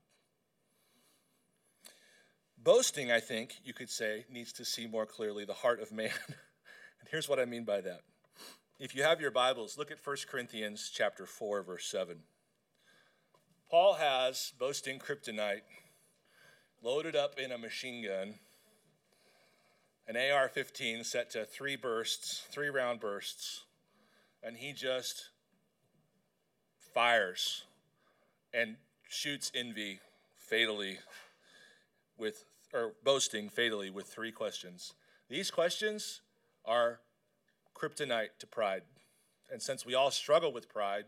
[2.62, 6.10] Boasting, I think you could say, needs to see more clearly the heart of man.
[6.28, 8.02] and here's what I mean by that.
[8.78, 12.18] If you have your Bibles, look at 1 Corinthians chapter 4 verse 7.
[13.70, 15.62] Paul has boasting kryptonite
[16.82, 18.34] loaded up in a machine gun,
[20.06, 23.64] an AR 15 set to three bursts, three round bursts,
[24.42, 25.30] and he just
[26.92, 27.64] fires
[28.52, 28.76] and
[29.08, 30.00] shoots envy
[30.36, 30.98] fatally
[32.18, 34.94] with, or boasting fatally with three questions.
[35.28, 36.20] These questions
[36.64, 37.00] are
[37.74, 38.82] kryptonite to pride.
[39.52, 41.04] And since we all struggle with pride,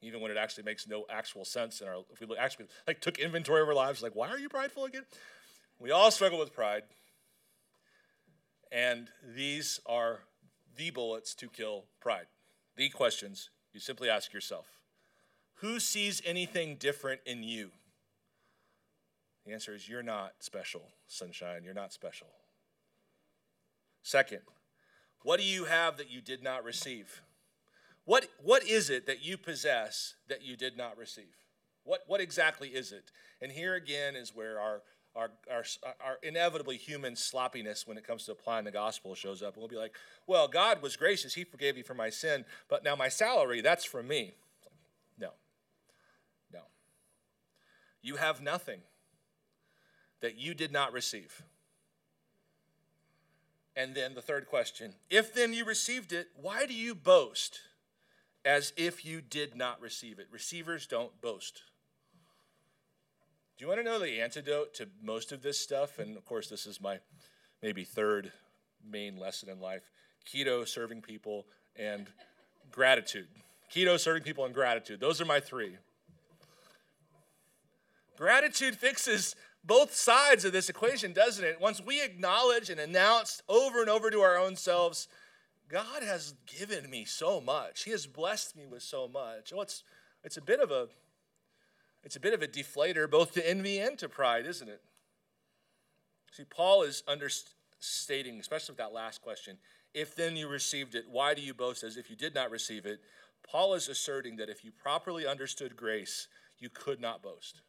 [0.00, 3.18] even when it actually makes no actual sense in our if we actually like took
[3.18, 5.04] inventory of our lives like why are you prideful again
[5.82, 6.84] We all struggle with pride.
[8.70, 10.20] And these are
[10.76, 12.26] the bullets to kill pride.
[12.76, 14.66] The questions you simply ask yourself
[15.54, 17.72] Who sees anything different in you?
[19.46, 21.62] The answer is you're not special, sunshine.
[21.64, 22.28] You're not special.
[24.02, 24.40] Second,
[25.22, 27.22] what do you have that you did not receive?
[28.04, 31.36] What, what is it that you possess that you did not receive?
[31.84, 33.10] What, what exactly is it?
[33.40, 34.82] And here again is where our,
[35.14, 35.64] our, our,
[36.04, 39.54] our inevitably human sloppiness when it comes to applying the gospel shows up.
[39.54, 39.94] And we'll be like,
[40.26, 41.34] well, God was gracious.
[41.34, 44.34] He forgave me for my sin, but now my salary, that's from me.
[45.18, 45.30] No.
[46.52, 46.60] No.
[48.02, 48.80] You have nothing
[50.22, 51.42] that you did not receive.
[53.76, 57.60] And then the third question if then you received it, why do you boast
[58.44, 60.28] as if you did not receive it?
[60.30, 61.62] Receivers don't boast.
[63.58, 65.98] Do you want to know the antidote to most of this stuff?
[65.98, 66.98] And of course, this is my
[67.62, 68.32] maybe third
[68.84, 69.90] main lesson in life
[70.26, 72.06] keto, serving people, and
[72.70, 73.26] gratitude.
[73.74, 75.00] Keto, serving people, and gratitude.
[75.00, 75.76] Those are my three.
[78.16, 81.60] Gratitude fixes both sides of this equation, doesn't it?
[81.60, 85.08] Once we acknowledge and announce over and over to our own selves,
[85.68, 87.84] God has given me so much.
[87.84, 89.52] He has blessed me with so much.
[89.52, 89.84] Well, it's,
[90.24, 90.88] it's a bit of a
[92.04, 94.82] it's a bit of a deflator both to envy and to pride, isn't it?
[96.32, 99.58] See, Paul is understating, especially with that last question,
[99.94, 102.86] if then you received it, why do you boast as if you did not receive
[102.86, 103.00] it?
[103.48, 107.60] Paul is asserting that if you properly understood grace, you could not boast.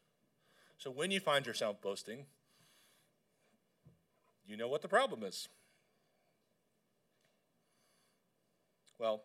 [0.78, 2.26] So when you find yourself boasting,
[4.46, 5.48] you know what the problem is.
[9.00, 9.24] Well,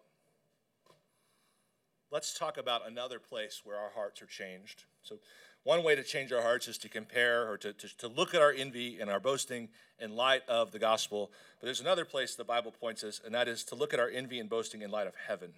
[2.10, 4.84] let's talk about another place where our hearts are changed.
[5.02, 5.18] So,
[5.64, 8.40] one way to change our hearts is to compare or to, to, to, look at
[8.40, 11.30] our envy and our boasting in light of the gospel.
[11.60, 14.08] But there's another place the Bible points us, and that is to look at our
[14.08, 15.52] envy and boasting in light of heaven.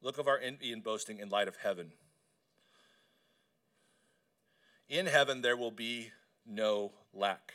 [0.00, 1.92] Look of our envy and boasting in light of heaven.
[4.88, 6.12] In heaven, there will be
[6.46, 7.54] no lack.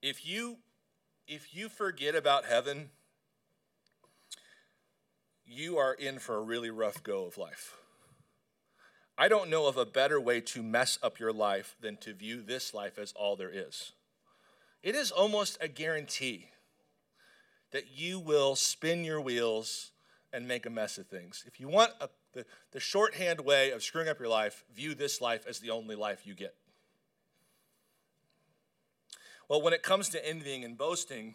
[0.00, 0.58] If you
[1.28, 2.90] if you forget about heaven,
[5.46, 7.76] you are in for a really rough go of life.
[9.16, 12.42] I don't know of a better way to mess up your life than to view
[12.42, 13.92] this life as all there is.
[14.82, 16.48] It is almost a guarantee
[17.70, 19.92] that you will spin your wheels
[20.32, 21.44] and make a mess of things.
[21.46, 25.20] If you want a, the, the shorthand way of screwing up your life, view this
[25.20, 26.54] life as the only life you get.
[29.48, 31.34] Well, when it comes to envying and boasting,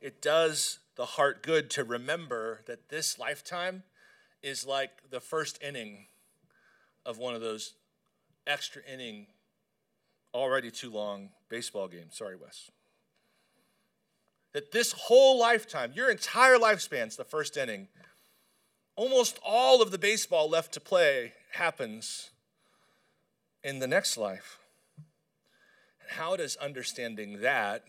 [0.00, 3.84] it does the heart good to remember that this lifetime
[4.42, 6.06] is like the first inning
[7.06, 7.74] of one of those
[8.46, 9.26] extra inning,
[10.34, 12.16] already too long baseball games.
[12.16, 12.70] Sorry, Wes.
[14.52, 17.88] That this whole lifetime, your entire lifespan's the first inning.
[18.94, 22.30] Almost all of the baseball left to play happens
[23.64, 24.58] in the next life.
[26.00, 27.84] And How does understanding that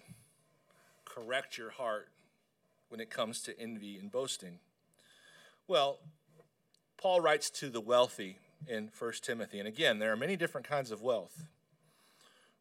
[1.04, 2.10] correct your heart
[2.90, 4.60] when it comes to envy and boasting?
[5.68, 6.00] Well,
[6.98, 8.38] Paul writes to the wealthy
[8.68, 9.60] in 1 Timothy.
[9.60, 11.48] And again, there are many different kinds of wealth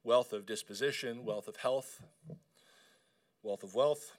[0.05, 2.03] wealth of disposition, wealth of health,
[3.43, 4.13] wealth of wealth.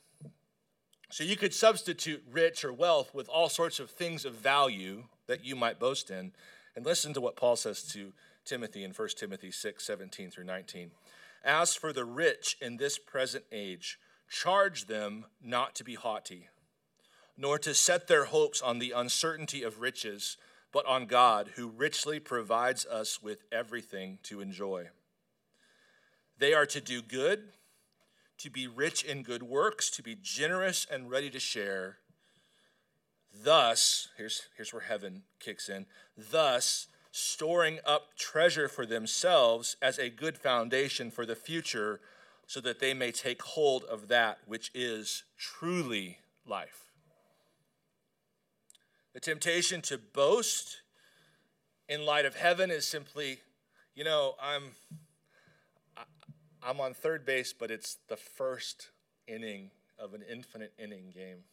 [1.13, 5.45] So you could substitute rich or wealth with all sorts of things of value that
[5.45, 6.31] you might boast in.
[6.75, 8.13] And listen to what Paul says to
[8.45, 10.89] Timothy in 1 Timothy 6 17 through 19.
[11.45, 16.49] As for the rich in this present age, charge them not to be haughty,
[17.37, 20.37] nor to set their hopes on the uncertainty of riches,
[20.71, 24.89] but on God, who richly provides us with everything to enjoy.
[26.39, 27.49] They are to do good,
[28.43, 31.99] to be rich in good works, to be generous and ready to share.
[33.33, 35.85] Thus, here's, here's where heaven kicks in.
[36.17, 42.01] Thus, storing up treasure for themselves as a good foundation for the future
[42.45, 46.91] so that they may take hold of that which is truly life.
[49.13, 50.81] The temptation to boast
[51.87, 53.39] in light of heaven is simply,
[53.95, 54.71] you know, I'm
[56.65, 58.89] I'm on third base, but it's the first
[59.27, 61.43] inning of an infinite inning game.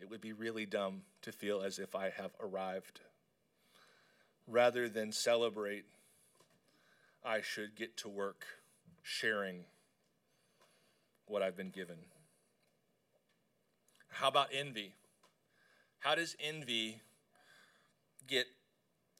[0.00, 3.00] It would be really dumb to feel as if I have arrived.
[4.46, 5.84] Rather than celebrate,
[7.22, 8.46] I should get to work
[9.02, 9.64] sharing
[11.26, 11.98] what I've been given.
[14.08, 14.94] How about envy?
[16.00, 17.02] How does envy
[18.26, 18.46] get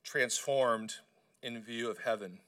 [0.02, 0.94] transformed
[1.42, 2.40] in view of heaven?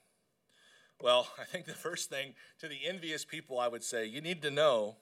[1.03, 4.41] Well, I think the first thing to the envious people, I would say, you need
[4.43, 4.95] to know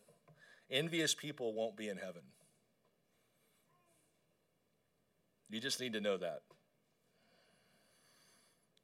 [0.71, 2.23] envious people won't be in heaven.
[5.51, 6.43] You just need to know that.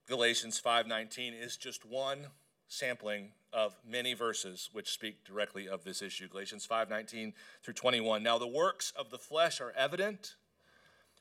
[0.06, 2.32] Galatians 5:19 is just one
[2.68, 6.28] sampling of many verses which speak directly of this issue.
[6.28, 8.22] Galatians 5:19 through 21.
[8.22, 10.36] Now the works of the flesh are evident: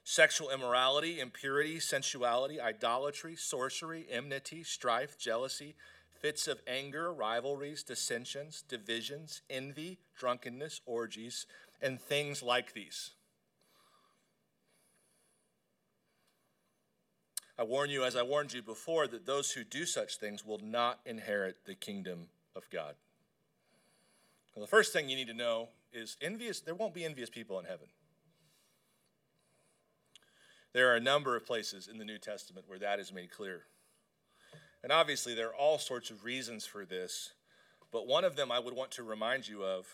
[0.05, 5.75] sexual immorality, impurity, sensuality, idolatry, sorcery, enmity, strife, jealousy,
[6.21, 11.47] fits of anger, rivalries, dissensions, divisions, envy, drunkenness, orgies,
[11.81, 13.11] and things like these.
[17.57, 20.59] I warn you, as I warned you before, that those who do such things will
[20.59, 22.93] not inherit the kingdom of God.
[24.53, 27.57] Well, the first thing you need to know is envious, there won't be envious people
[27.59, 27.87] in heaven.
[30.75, 33.61] There are a number of places in the New Testament where that is made clear.
[34.83, 37.31] And obviously, there are all sorts of reasons for this,
[37.93, 39.87] but one of them I would want to remind you of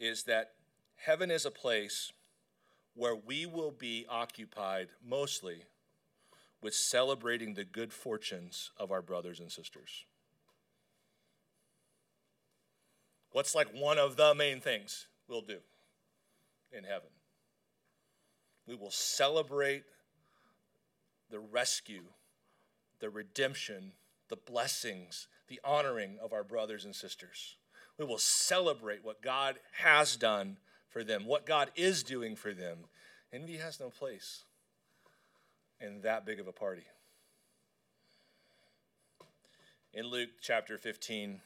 [0.00, 0.54] is that
[0.96, 2.12] heaven is a place
[2.94, 5.66] where we will be occupied mostly
[6.60, 10.04] with celebrating the good fortunes of our brothers and sisters.
[13.30, 15.58] What's like one of the main things we'll do
[16.72, 17.10] in heaven?
[18.66, 19.84] We will celebrate
[21.30, 22.04] the rescue,
[23.00, 23.92] the redemption,
[24.28, 27.56] the blessings, the honoring of our brothers and sisters.
[27.98, 30.58] We will celebrate what God has done
[30.88, 32.78] for them, what God is doing for them.
[33.32, 34.44] Envy has no place
[35.80, 36.84] in that big of a party.
[39.92, 41.40] In Luke chapter 15,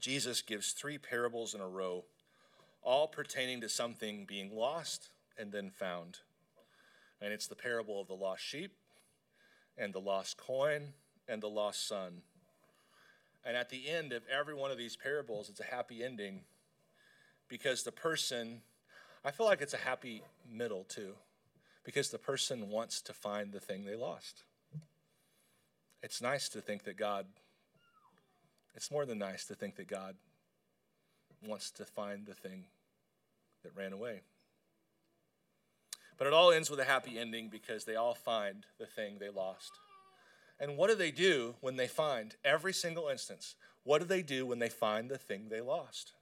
[0.00, 2.04] Jesus gives three parables in a row,
[2.82, 6.18] all pertaining to something being lost and then found.
[7.20, 8.72] And it's the parable of the lost sheep,
[9.76, 10.94] and the lost coin,
[11.28, 12.22] and the lost son.
[13.44, 16.40] And at the end of every one of these parables, it's a happy ending
[17.48, 18.60] because the person,
[19.24, 21.14] I feel like it's a happy middle too
[21.84, 24.42] because the person wants to find the thing they lost.
[26.02, 27.26] It's nice to think that God,
[28.74, 30.16] it's more than nice to think that God
[31.46, 32.64] wants to find the thing
[33.62, 34.20] that ran away.
[36.18, 39.30] But it all ends with a happy ending because they all find the thing they
[39.30, 39.72] lost.
[40.60, 43.54] And what do they do when they find every single instance?
[43.84, 46.12] What do they do when they find the thing they lost?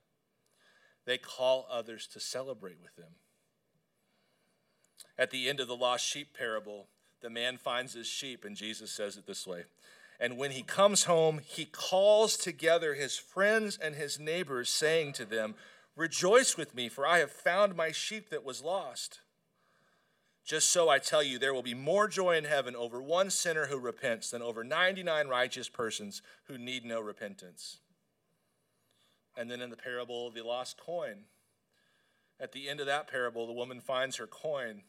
[1.07, 3.15] They call others to celebrate with them.
[5.19, 6.89] At the end of the lost sheep parable,
[7.23, 9.65] the man finds his sheep, and Jesus says it this way.
[10.21, 15.25] And when he comes home, he calls together his friends and his neighbors, saying to
[15.25, 15.55] them,
[15.95, 19.21] Rejoice with me, for I have found my sheep that was lost.
[20.47, 23.67] Just so I tell you, there will be more joy in heaven over one sinner
[23.67, 27.81] who repents than over 99 righteous persons who need no repentance.
[29.37, 31.25] And then in the parable of the lost coin,
[32.41, 34.83] at the end of that parable, the woman finds her coin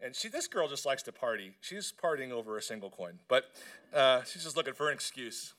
[0.00, 1.52] and she, this girl just likes to party.
[1.60, 3.50] She's partying over a single coin, but
[3.92, 5.54] uh, she's just looking for an excuse.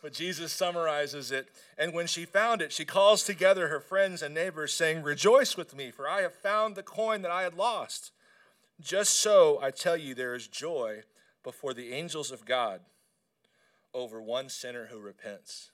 [0.00, 1.48] But Jesus summarizes it.
[1.78, 5.76] And when she found it, she calls together her friends and neighbors, saying, Rejoice with
[5.76, 8.10] me, for I have found the coin that I had lost.
[8.82, 11.02] Just so, I tell you, there is joy
[11.44, 12.80] before the angels of God
[13.94, 15.70] over one sinner who repents.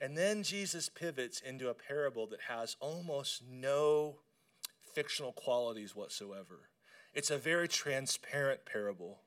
[0.00, 4.16] And then Jesus pivots into a parable that has almost no
[4.82, 6.68] fictional qualities whatsoever.
[7.14, 9.20] It's a very transparent parable.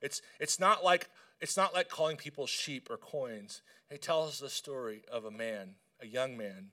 [0.00, 1.08] It's, it's, not like,
[1.40, 3.60] it's not like calling people sheep or coins.
[3.90, 6.68] It tells the story of a man, a young man,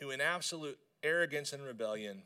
[0.00, 2.24] who, in absolute arrogance and rebellion,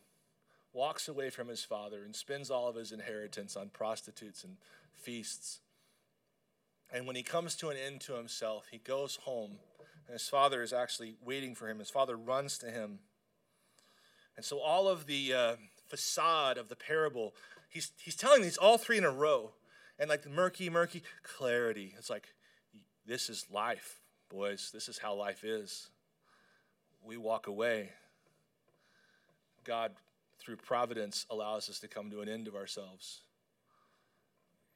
[0.72, 4.56] walks away from his father and spends all of his inheritance on prostitutes and
[4.94, 5.60] feasts.
[6.92, 9.58] And when he comes to an end to himself, he goes home,
[10.06, 11.78] and his father is actually waiting for him.
[11.78, 13.00] His father runs to him
[14.40, 15.56] and so all of the uh,
[15.86, 17.34] facade of the parable,
[17.68, 19.50] he's, he's telling these all three in a row.
[19.98, 21.94] And like the murky, murky clarity.
[21.98, 22.28] It's like,
[23.04, 24.00] this is life,
[24.30, 24.70] boys.
[24.72, 25.90] This is how life is.
[27.04, 27.90] We walk away.
[29.62, 29.92] God,
[30.50, 33.20] through providence, allows us to come to an end of ourselves.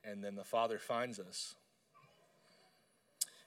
[0.04, 1.56] And then the Father finds us.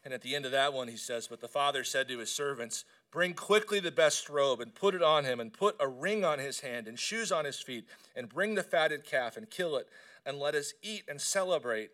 [0.04, 2.30] And at the end of that one, he says, But the Father said to his
[2.30, 6.26] servants, Bring quickly the best robe and put it on him, and put a ring
[6.26, 9.78] on his hand and shoes on his feet, and bring the fatted calf and kill
[9.78, 9.88] it,
[10.26, 11.92] and let us eat and celebrate.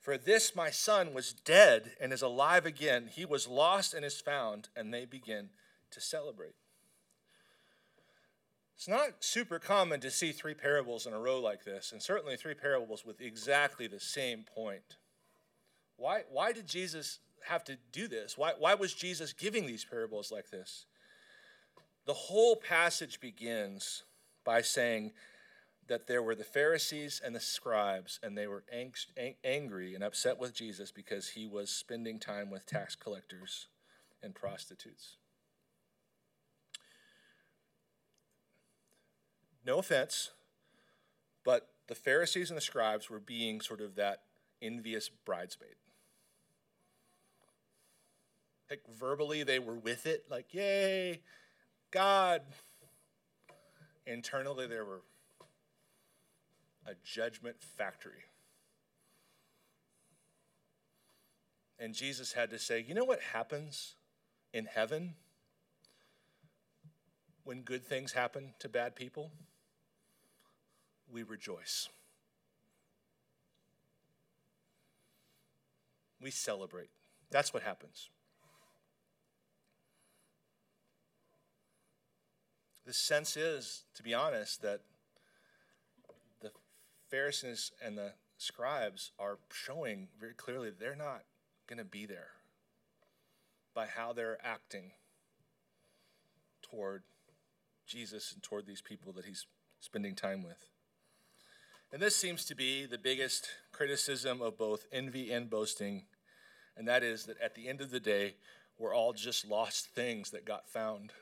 [0.00, 3.08] For this my son was dead and is alive again.
[3.12, 5.50] He was lost and is found, and they begin
[5.92, 6.54] to celebrate.
[8.76, 12.36] It's not super common to see three parables in a row like this, and certainly
[12.36, 14.98] three parables with exactly the same point.
[15.96, 18.36] Why, why did Jesus have to do this?
[18.36, 20.84] Why, why was Jesus giving these parables like this?
[22.04, 24.02] The whole passage begins
[24.44, 25.12] by saying
[25.88, 30.04] that there were the Pharisees and the scribes, and they were angst, ang- angry and
[30.04, 33.68] upset with Jesus because he was spending time with tax collectors
[34.22, 35.16] and prostitutes.
[39.66, 40.30] No offense,
[41.44, 44.22] but the Pharisees and the scribes were being sort of that
[44.62, 45.74] envious bridesmaid.
[48.70, 51.20] Like verbally, they were with it, like, yay,
[51.90, 52.42] God.
[54.06, 55.02] Internally, they were
[56.86, 58.24] a judgment factory.
[61.78, 63.96] And Jesus had to say, you know what happens
[64.52, 65.14] in heaven
[67.42, 69.32] when good things happen to bad people?
[71.12, 71.88] We rejoice.
[76.20, 76.90] We celebrate.
[77.30, 78.08] That's what happens.
[82.86, 84.80] The sense is, to be honest, that
[86.40, 86.50] the
[87.10, 91.22] Pharisees and the scribes are showing very clearly they're not
[91.66, 92.30] going to be there
[93.74, 94.92] by how they're acting
[96.62, 97.02] toward
[97.86, 99.46] Jesus and toward these people that he's
[99.80, 100.68] spending time with.
[101.92, 106.04] And this seems to be the biggest criticism of both envy and boasting,
[106.76, 108.34] and that is that at the end of the day,
[108.78, 111.12] we're all just lost things that got found.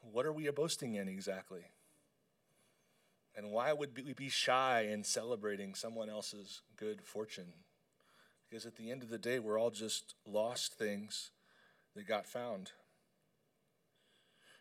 [0.00, 1.64] What are we boasting in exactly?
[3.36, 7.52] And why would we be shy in celebrating someone else's good fortune?
[8.48, 11.30] Because at the end of the day, we're all just lost things
[11.96, 12.70] that got found.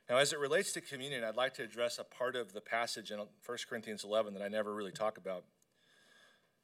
[0.10, 3.10] Now, as it relates to communion, I'd like to address a part of the passage
[3.12, 3.28] in 1
[3.70, 5.45] Corinthians 11 that I never really talk about.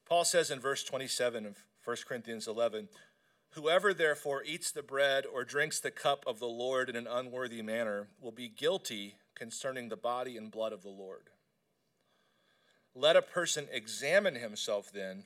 [0.05, 2.89] Paul says in verse 27 of 1 Corinthians 11,
[3.51, 7.61] Whoever therefore eats the bread or drinks the cup of the Lord in an unworthy
[7.61, 11.29] manner will be guilty concerning the body and blood of the Lord.
[12.93, 15.23] Let a person examine himself then,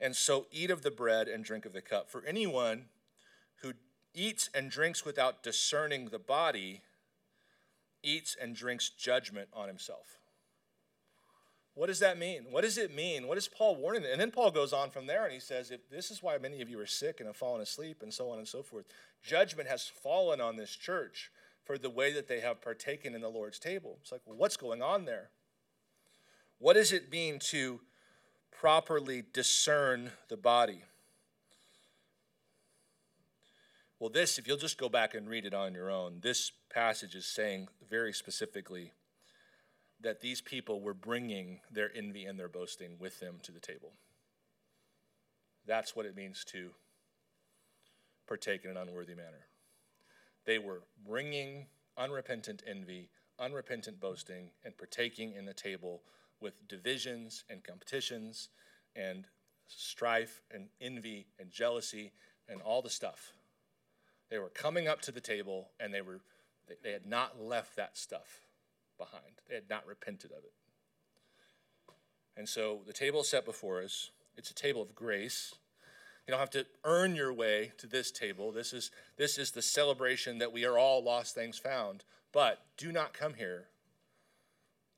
[0.00, 2.10] and so eat of the bread and drink of the cup.
[2.10, 2.86] For anyone
[3.62, 3.74] who
[4.12, 6.82] eats and drinks without discerning the body
[8.02, 10.18] eats and drinks judgment on himself.
[11.74, 12.46] What does that mean?
[12.50, 13.26] What does it mean?
[13.26, 14.04] What is Paul warning?
[14.10, 16.60] And then Paul goes on from there and he says, if this is why many
[16.60, 18.84] of you are sick and have fallen asleep and so on and so forth.
[19.22, 21.30] Judgment has fallen on this church
[21.64, 23.96] for the way that they have partaken in the Lord's table.
[24.02, 25.30] It's like, well, what's going on there?
[26.58, 27.80] What does it mean to
[28.50, 30.82] properly discern the body?
[34.02, 37.14] Well, this, if you'll just go back and read it on your own, this passage
[37.14, 38.94] is saying very specifically
[40.00, 43.92] that these people were bringing their envy and their boasting with them to the table.
[45.68, 46.70] That's what it means to
[48.26, 49.46] partake in an unworthy manner.
[50.46, 56.02] They were bringing unrepentant envy, unrepentant boasting, and partaking in the table
[56.40, 58.48] with divisions and competitions
[58.96, 59.26] and
[59.68, 62.10] strife and envy and jealousy
[62.48, 63.32] and all the stuff.
[64.32, 66.20] They were coming up to the table and they were
[66.82, 68.40] they had not left that stuff
[68.96, 69.42] behind.
[69.46, 70.54] They had not repented of it.
[72.34, 74.10] And so the table is set before us.
[74.38, 75.52] It's a table of grace.
[76.26, 78.52] You don't have to earn your way to this table.
[78.52, 82.04] This is, this is the celebration that we are all lost things found.
[82.32, 83.66] But do not come here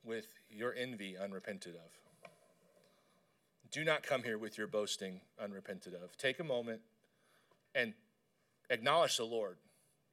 [0.01, 2.31] with your envy unrepented of.
[3.69, 6.15] Do not come here with your boasting unrepented of.
[6.15, 6.79] Take a moment
[7.73, 7.93] and
[8.69, 9.57] acknowledge the Lord.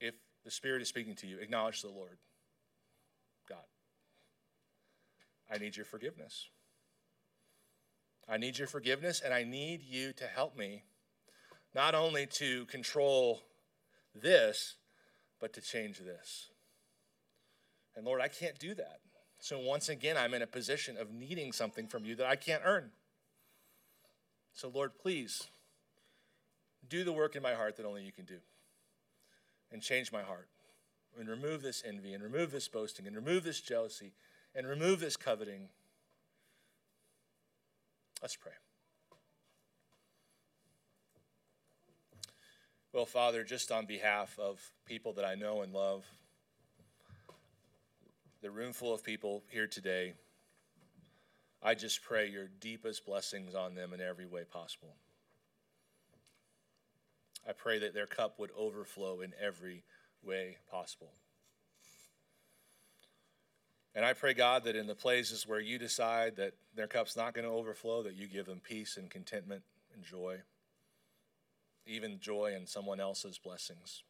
[0.01, 2.19] If the Spirit is speaking to you, acknowledge the Lord.
[3.49, 3.65] God,
[5.53, 6.49] I need your forgiveness.
[8.29, 10.85] I need your forgiveness, and I need you to help me
[11.75, 13.43] not only to control
[14.15, 14.77] this,
[15.41, 16.51] but to change this.
[17.97, 19.01] And Lord, I can't do that.
[19.39, 22.63] So once again, I'm in a position of needing something from you that I can't
[22.65, 22.91] earn.
[24.53, 25.49] So, Lord, please
[26.93, 28.37] do the work in my heart that only you can do
[29.73, 30.49] and change my heart
[31.19, 34.13] and remove this envy and remove this boasting and remove this jealousy
[34.55, 35.71] and remove this coveting.
[38.21, 38.53] Let's pray.
[42.93, 46.05] Well, Father, just on behalf of people that I know and love,
[48.43, 50.13] the room full of people here today,
[51.63, 54.95] I just pray your deepest blessings on them in every way possible.
[57.49, 59.85] I pray that their cup would overflow in every
[60.23, 61.13] way possible.
[63.95, 67.35] And I pray, God, that in the places where you decide that their cup's not
[67.35, 69.63] going to overflow, that you give them peace and contentment
[69.95, 70.39] and joy,
[71.87, 74.03] even joy in someone else's blessings.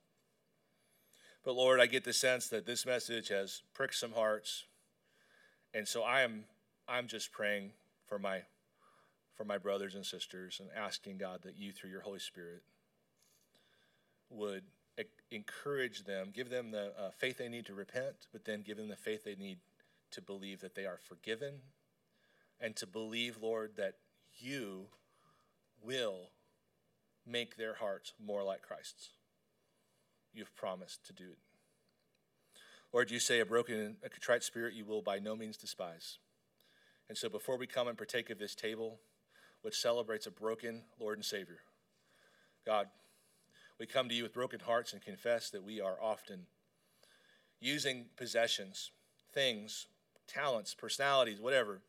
[1.45, 4.64] But Lord, I get the sense that this message has pricked some hearts.
[5.74, 6.45] And so I am
[6.89, 7.72] I'm just praying
[8.07, 8.43] for my
[9.37, 12.62] for my brothers and sisters and asking God that you through your Holy Spirit
[14.33, 14.64] would
[15.30, 18.89] encourage them, give them the uh, faith they need to repent, but then give them
[18.89, 19.59] the faith they need
[20.11, 21.55] to believe that they are forgiven
[22.61, 23.95] and to believe, Lord, that
[24.39, 24.87] you
[25.83, 26.30] will
[27.26, 29.11] make their hearts more like Christ's.
[30.35, 31.39] You've promised to do it.
[32.93, 36.18] Lord, you say a broken, and a contrite spirit you will by no means despise.
[37.09, 38.99] And so before we come and partake of this table,
[39.62, 41.59] which celebrates a broken Lord and Savior,
[42.66, 42.89] God,
[43.83, 46.47] we come to you with broken hearts and confess that we are often
[47.59, 48.93] using possessions,
[49.35, 49.89] things,
[50.28, 51.80] talents, personalities, whatever,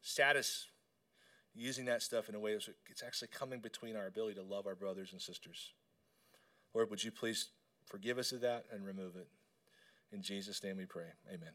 [0.00, 0.68] status,
[1.54, 4.66] using that stuff in a way that it's actually coming between our ability to love
[4.66, 5.74] our brothers and sisters.
[6.72, 7.50] Lord, would you please
[7.84, 9.28] forgive us of that and remove it?
[10.10, 11.12] In Jesus' name we pray.
[11.28, 11.52] Amen.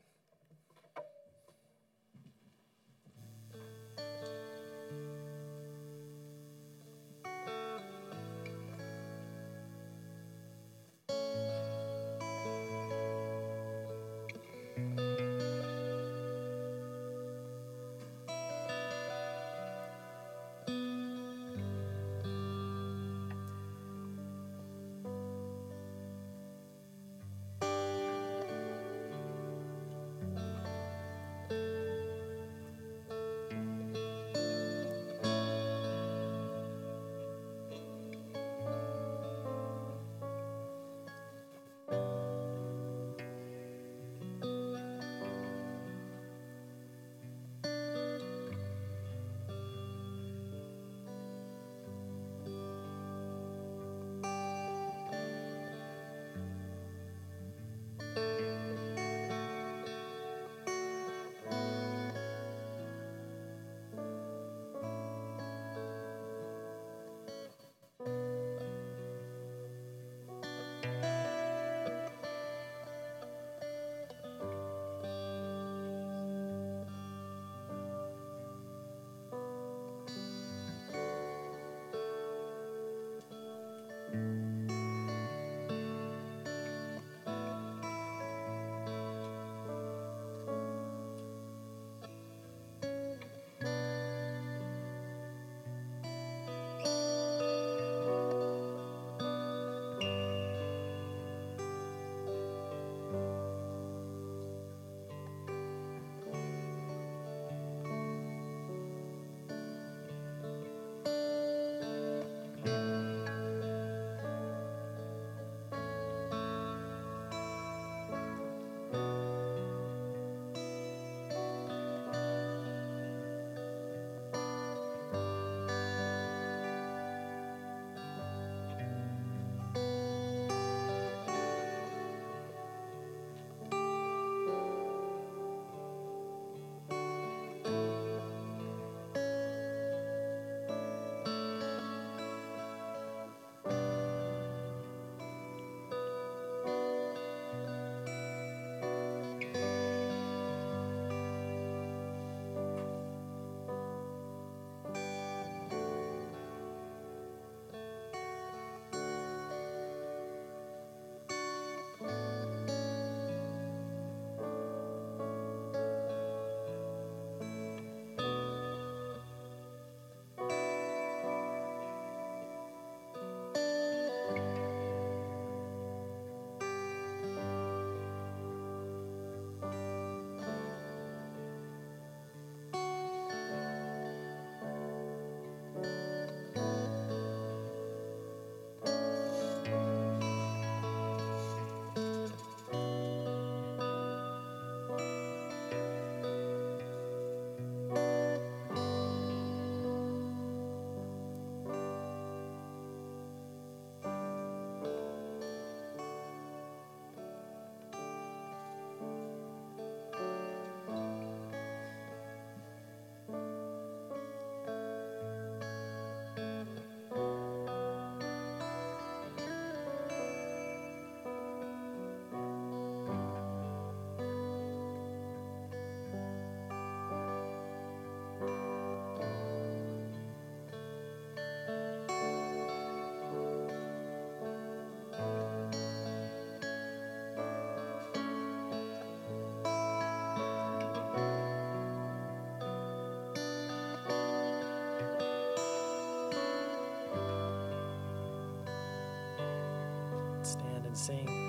[251.08, 251.47] Sing.